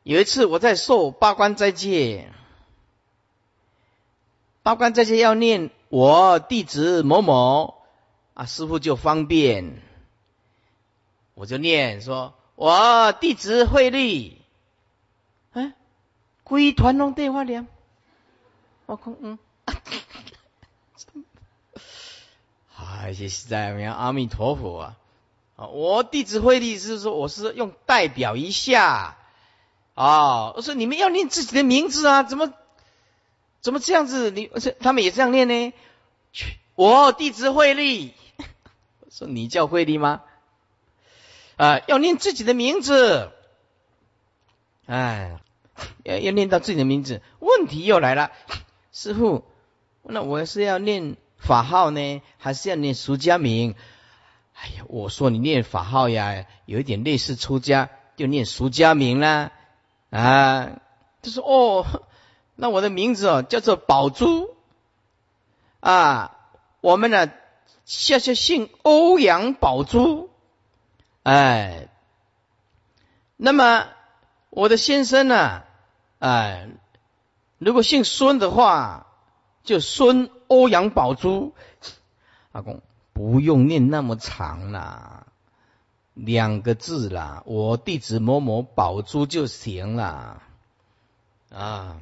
[0.05, 2.32] 有一次我在受八关斋戒，
[4.65, 7.75] 八关斋戒要念我弟子某某
[8.33, 9.83] 啊，师傅就方便，
[11.35, 14.41] 我就念说，我弟子慧利，
[15.53, 15.75] 哎，
[16.45, 17.67] 归团龙电话连，
[18.87, 19.39] 我看嗯。
[22.75, 24.97] 啊，谢谢在我们阿弥陀佛啊！
[25.57, 29.19] 啊，我弟子会力是说，我是用代表一下
[29.93, 30.53] 啊。
[30.53, 32.51] 我说你们要念自己的名字啊，怎么
[33.65, 34.31] 怎么这样子？
[34.31, 35.73] 你而且他们也这样念呢？
[36.75, 38.12] 我弟子慧力，
[39.11, 40.21] 说你叫慧力吗？
[41.57, 43.31] 啊，要念自己的名字。
[44.85, 45.41] 哎，
[46.03, 48.33] 要要念到自己的名字，问题又来了，
[48.93, 49.47] 师傅，
[50.03, 51.17] 那我是要念。
[51.39, 53.75] 法号呢，还是要念俗家名？
[54.55, 59.53] 哎呀，我说你念法号呀，有一点类似出家，就念俗家名啦。
[60.11, 60.81] 啊，
[61.23, 62.05] 他说哦，
[62.57, 64.55] 那我的名字哦叫做宝珠
[65.80, 66.36] 啊，
[66.80, 67.30] 我们呢
[67.84, 70.30] 下下姓欧阳宝珠，
[71.22, 71.88] 哎，
[73.36, 73.88] 那么
[74.50, 75.62] 我的先生呢，
[76.18, 76.68] 哎，
[77.59, 79.07] 如果姓孙的话，
[79.62, 80.30] 就孙。
[80.46, 81.55] 欧阳宝珠，
[82.52, 82.82] 阿公
[83.14, 85.26] 不用念那么长啦，
[86.12, 90.42] 两个字啦，我弟子某某宝珠就行了
[91.50, 91.96] 啊。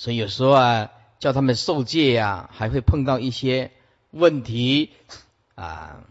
[0.00, 3.70] 所以有时候啊，叫他们受戒呀，还会碰到一些
[4.12, 4.92] 问题
[5.56, 6.04] 啊。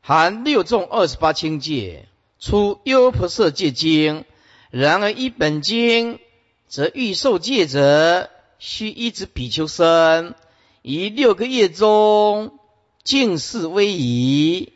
[0.00, 2.06] 含六众二十八清戒，
[2.38, 4.24] 出优婆塞戒经，
[4.70, 6.20] 然而一本经。
[6.68, 8.30] 则欲受戒者，
[8.60, 10.36] 须一直比丘僧，
[10.82, 12.56] 于六个月中
[13.02, 14.72] 净视威仪。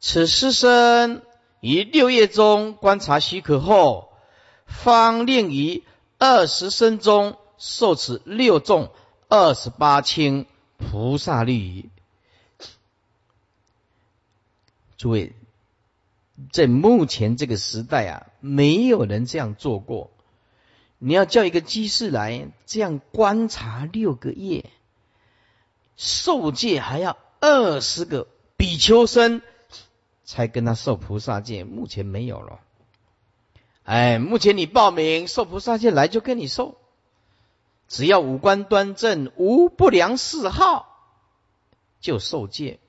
[0.00, 1.20] 此师生
[1.60, 4.08] 于六月中观察许可后，
[4.64, 5.82] 方令于
[6.18, 8.90] 二十生中受持六众
[9.28, 10.46] 二十八轻
[10.78, 11.90] 菩萨律仪。
[14.96, 15.34] 诸位，
[16.52, 20.10] 在目前这个时代啊，没有人这样做过。
[20.98, 24.64] 你要叫一个居士来这样观察六个月，
[25.96, 29.42] 受戒还要二十个比丘僧
[30.24, 32.60] 才跟他受菩萨戒，目前没有了。
[33.86, 36.76] 哎，目前你报名受菩萨戒来就跟你受，
[37.86, 40.88] 只要五官端正无不良嗜好
[42.00, 42.80] 就受戒。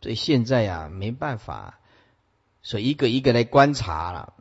[0.00, 1.78] 所以现在呀没办法，
[2.62, 4.32] 所以一个一个来观察了。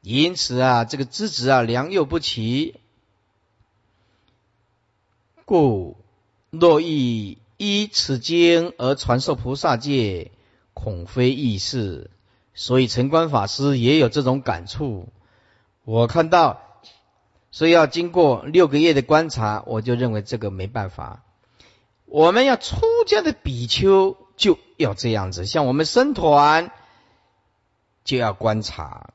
[0.00, 2.80] 因此啊，这个资质啊良莠不齐，
[5.44, 5.98] 故
[6.50, 10.32] 若欲依此经而传授菩萨戒，
[10.74, 12.10] 恐非易事。
[12.58, 15.06] 所以陈观法师也有这种感触。
[15.84, 16.60] 我看到，
[17.52, 21.22] 所以要经过六个月的观察，我就认为这个没办法。
[22.06, 26.72] 我们要出家的比丘就要这样子，像我们僧团
[28.02, 29.10] 就要观察。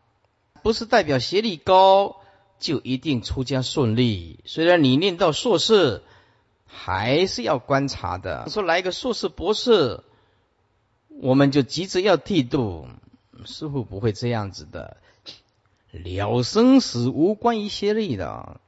[0.61, 2.21] 不是代表学历高
[2.59, 4.39] 就一定出家顺利。
[4.45, 6.01] 虽然你念到硕士，
[6.65, 8.47] 还是要观察的。
[8.47, 10.01] 说来一个硕士博士，
[11.09, 12.87] 我们就急着要剃度，
[13.45, 14.97] 师傅不会这样子的。
[15.91, 18.59] 了生死无关于学历的。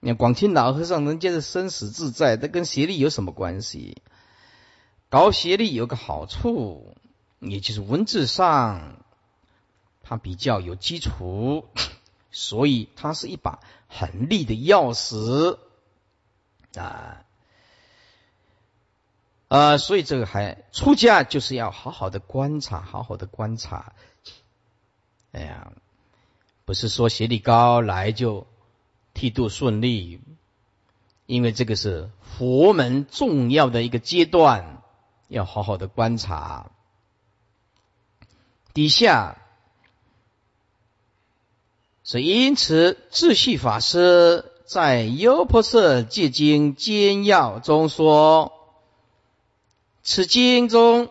[0.00, 4.02] 你看广清老和尚人家的生死自在，这跟学历有什么关系？
[5.10, 6.96] 搞学历有个好处，
[7.38, 9.04] 也就是文字上。
[10.02, 11.68] 它比较有基础，
[12.30, 15.58] 所以它是一把很利的钥匙
[16.76, 17.24] 啊
[19.52, 19.76] 呃！
[19.76, 23.92] 所以这个还出家就是要好好的观察，好好的观察。
[25.32, 25.72] 哎呀，
[26.64, 28.46] 不是说学历高来就
[29.12, 30.22] 剃度顺利，
[31.26, 34.82] 因为这个是佛门重要的一个阶段，
[35.28, 36.70] 要好好的观察。
[38.72, 39.36] 底下。
[42.04, 48.52] 所以，因此，智系法师在《优婆塞戒经简要》中说
[50.02, 51.10] ：“此经中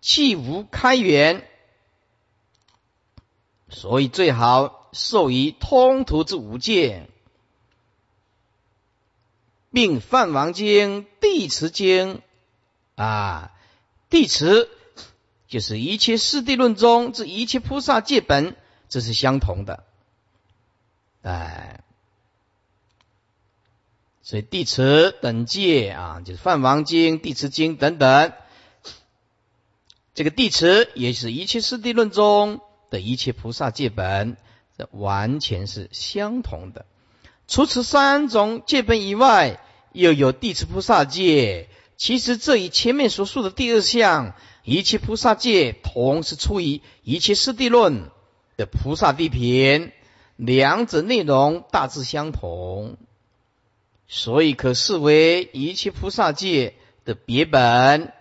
[0.00, 1.46] 气无开源，
[3.68, 7.08] 所以最好授予通途之无界，
[9.70, 12.22] 并梵王经、地持经
[12.94, 13.52] 啊，
[14.08, 14.70] 地持
[15.48, 18.56] 就是一切四谛论中之一切菩萨戒本。”
[18.88, 19.82] 这是相同的，
[21.22, 21.82] 哎，
[24.26, 28.32] 所以地持等戒啊，就是《梵王经》《地持经》等等，
[30.14, 32.60] 这个地持也是一切四谛论中
[32.90, 34.36] 的一切菩萨戒本，
[34.76, 36.86] 这完全是相同的。
[37.46, 39.60] 除此三种戒本以外，
[39.92, 41.68] 又有地持菩萨戒。
[41.96, 48.10] 其实这与前面所述的第二项一切菩萨戒，同是出于一切四谛论
[48.56, 49.92] 的菩萨地品，
[50.34, 52.96] 两者内容大致相同，
[54.08, 58.12] 所以可视为一切菩萨界的别本。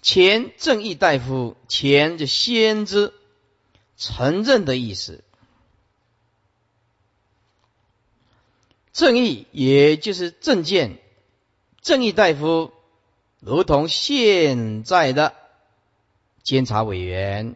[0.00, 3.12] 前正义大夫，前就先知
[3.96, 5.22] 承认的意思。
[8.92, 10.98] 正义也就是正见，
[11.82, 12.72] 正义大夫
[13.38, 15.34] 如同现在的
[16.42, 17.54] 监察委员，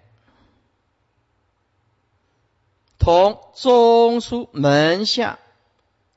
[3.03, 5.41] 同中书门下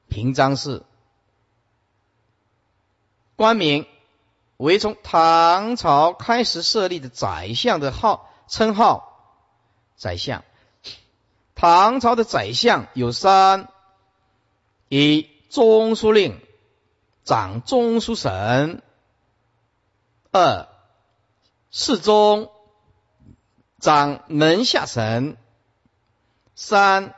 [0.08, 0.84] 平章事
[3.36, 3.88] 官名。
[4.58, 9.42] 为从唐朝开始设立的宰相的号称号，
[9.96, 10.46] 宰相。
[11.56, 13.68] 唐朝的宰相有三：
[14.88, 16.40] 一中书令，
[17.24, 18.80] 掌中书省；
[20.32, 20.68] 二
[21.72, 22.52] 侍中，
[23.80, 25.36] 掌门下省；
[26.56, 27.14] 三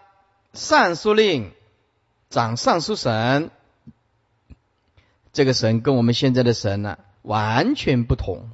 [0.54, 1.54] 尚书令，
[2.30, 3.52] 掌尚书省。
[5.32, 6.98] 这个省跟我们现在的省呢？
[7.22, 8.50] 完全不同。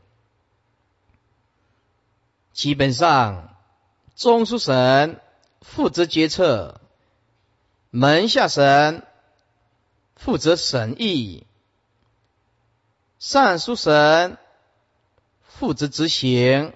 [2.52, 3.56] 基本上，
[4.16, 5.20] 中书省
[5.62, 6.82] 负责决策，
[7.90, 9.02] 门下省
[10.18, 11.48] 负责审议，
[13.18, 14.38] 尚书省
[15.48, 16.74] 负责执行。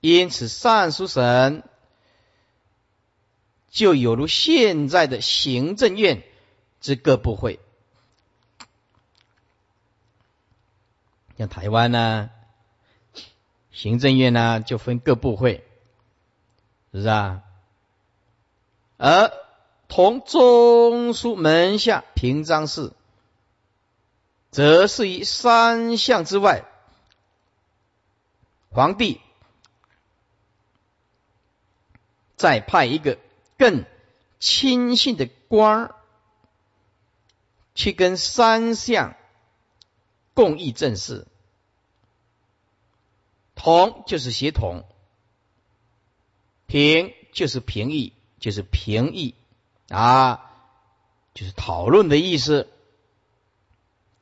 [0.00, 1.62] 因此，尚书省
[3.70, 6.22] 就有如现在的行政院
[6.80, 7.60] 之各部会。
[11.38, 12.30] 像台湾呢，
[13.72, 15.64] 行政院呢就分各部会，
[16.92, 17.42] 是不是啊？
[18.98, 19.32] 而
[19.88, 22.92] 同中书门下平章事，
[24.50, 26.64] 则是以三项之外，
[28.70, 29.20] 皇帝
[32.36, 33.18] 再派一个
[33.60, 33.84] 更
[34.38, 35.94] 亲信的官儿，
[37.74, 39.16] 去跟三项
[40.32, 41.26] 共议政事。
[43.54, 44.86] 同就是协同，
[46.66, 49.34] 平就是平议，就是评议
[49.90, 50.50] 啊，
[51.34, 52.66] 就是讨论的意思。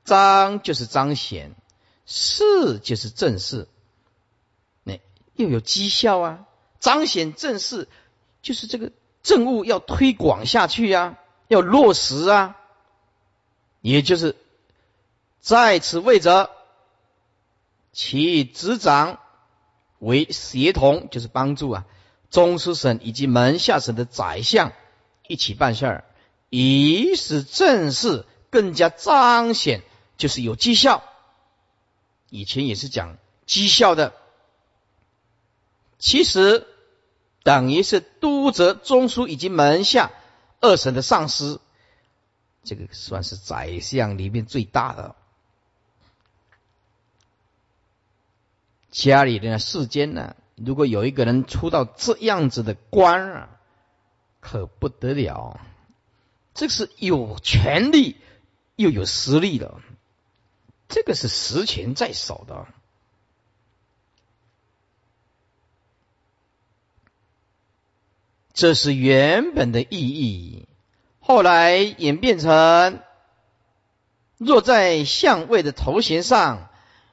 [0.03, 1.55] 彰就是彰显，
[2.07, 3.69] 事就是正事，
[4.83, 4.99] 那
[5.37, 6.49] 又有绩效啊。
[6.81, 7.89] 彰显正事，
[8.43, 8.91] 就是这个
[9.29, 11.19] 政务要推广下去呀，
[11.49, 12.57] 要落实啊，
[13.83, 14.37] 也就是
[15.39, 16.51] 在此位者，
[17.93, 19.21] 其执掌。
[19.99, 21.85] 为协同，就是帮助啊，
[22.31, 24.73] 中书省以及门下省的宰相
[25.27, 26.05] 一起办事儿，
[26.51, 29.83] 以使政事更加彰显，
[30.17, 31.03] 就是有绩效。
[32.31, 34.15] 以前也是讲绩效的，
[35.99, 36.65] 其实
[37.49, 40.11] 等于是督责中书以及门下
[40.61, 41.63] 二省的上司，
[42.63, 45.17] 这个算是宰相里面最大的。
[48.91, 53.49] 家里的世间呢，如果有一个人出到这样子的官啊，
[54.41, 55.59] 可不得了。
[56.53, 58.19] 这是有权力
[58.77, 59.75] 又有实力的，
[60.87, 62.67] 这个是实权在手的。
[68.59, 70.67] 这是原本的意义，
[71.21, 72.99] 后来演变成，
[74.37, 76.69] 若在相位的头衔上，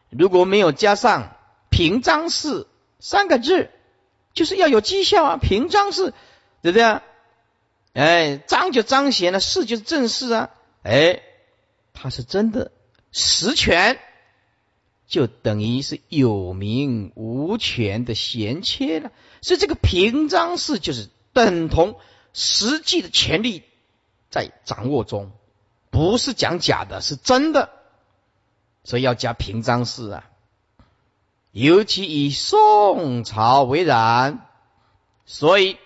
[0.09, 1.37] 如果没有加上。
[1.69, 2.65] 平章事
[2.99, 3.69] 三个字，
[4.33, 5.37] 就是要有绩效啊！
[5.37, 6.13] 平章事，
[6.63, 7.03] 对不对啊？
[7.93, 10.49] 哎，章就彰显了，事就是正事啊！
[10.81, 11.21] 哎，
[11.93, 12.71] 他是真的
[13.11, 13.99] 实权，
[15.05, 19.11] 就等于是有名无权的贤切了。
[19.41, 21.99] 所以这个平章事就是等同
[22.31, 23.65] 实际的权利
[24.29, 25.33] 在掌握中，
[25.89, 27.69] 不是讲假的，是真的。
[28.86, 30.29] 所以要加平章事啊！
[31.51, 34.47] 尤其以宋朝为然，
[35.25, 35.77] 所以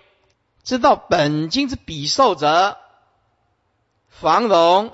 [0.64, 2.78] 知道本经之比受者，
[4.08, 4.94] 房龙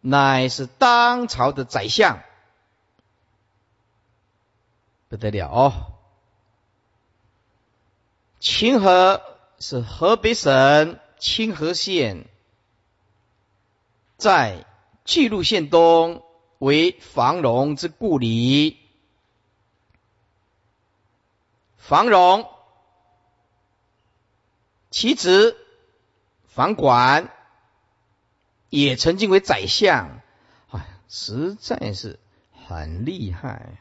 [0.00, 2.22] 乃是当朝的宰相，
[5.08, 5.92] 不得了哦。
[8.38, 9.22] 清河
[9.62, 12.26] 是河北省清河县，
[14.16, 14.66] 在
[15.04, 16.24] 巨鹿县东
[16.58, 18.76] 为房荣之故里。
[21.76, 22.50] 房荣，
[24.90, 25.56] 其子
[26.48, 27.30] 房管
[28.68, 30.20] 也曾经为宰相，
[30.70, 32.18] 哎，实在是
[32.66, 33.76] 很厉害。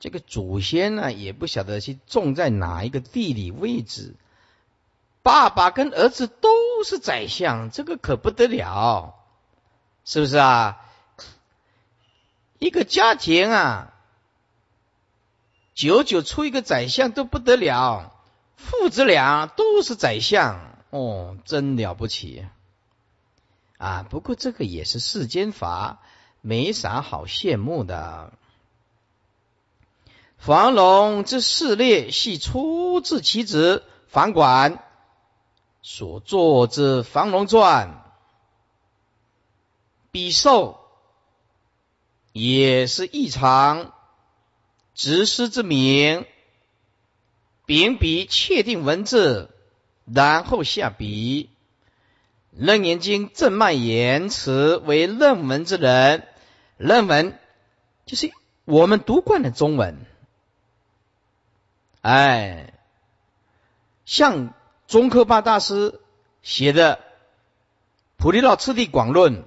[0.00, 4.16] 这个祖先呢，也不晓得去种在哪一个地理位置。
[5.22, 6.48] 爸爸跟儿子都
[6.84, 9.14] 是宰相，这个可不得了，
[10.06, 10.80] 是不是啊？
[12.58, 13.92] 一个家庭啊，
[15.74, 18.12] 九九出一个宰相都不得了，
[18.56, 22.46] 父子俩都是宰相，哦，真了不起
[23.76, 24.06] 啊！
[24.08, 26.00] 不过这个也是世间法，
[26.40, 28.32] 没啥好羡慕的。
[30.40, 34.82] 房龙之事列系出自其子房管
[35.82, 37.88] 所作之《房龙传》，
[40.10, 40.80] 笔受
[42.32, 43.92] 也是异常
[44.94, 46.24] 执师之名，
[47.66, 49.50] 秉笔确定文字，
[50.06, 51.50] 然后下笔。
[52.52, 56.26] 楞严经正脉言辞为论文之人，
[56.78, 57.38] 论文
[58.06, 58.32] 就是
[58.64, 60.06] 我们读惯的中文。
[62.02, 62.72] 哎，
[64.06, 64.54] 像
[64.86, 66.00] 宗喀巴大师
[66.40, 66.96] 写的
[68.16, 69.42] 《菩提道次第广论》，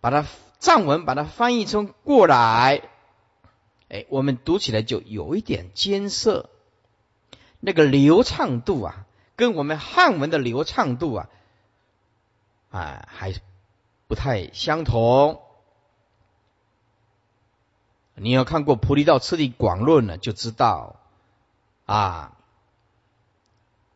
[0.00, 0.26] 把它
[0.58, 2.82] 藏文把它翻译成过来，
[3.88, 6.50] 哎，我们读起来就有一点艰涩，
[7.60, 9.06] 那个流畅度啊，
[9.36, 11.28] 跟我们汉文的流畅度啊，
[12.70, 13.32] 啊，还
[14.08, 15.40] 不太相同。
[18.14, 20.96] 你要看过《菩提道次第广论》呢，就知道。
[21.84, 22.36] 啊，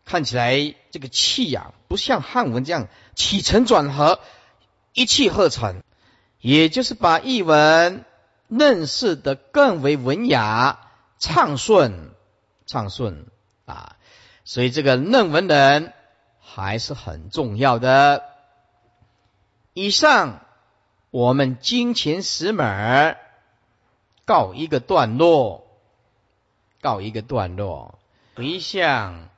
[0.05, 4.21] 看起来这个气呀，不像汉文这样起承转合，
[4.93, 5.83] 一气呵成，
[6.41, 8.05] 也就是把译文
[8.49, 12.11] 认识的更为文雅、畅顺、
[12.67, 13.27] 畅顺
[13.65, 13.97] 啊。
[14.45, 15.93] 所以这个论文人
[16.41, 18.23] 还是很重要的。
[19.73, 20.45] 以上
[21.11, 23.17] 我们金钱十门
[24.25, 25.66] 告一个段落。
[26.87, 27.99] 告一个段落，
[28.37, 29.29] 回想。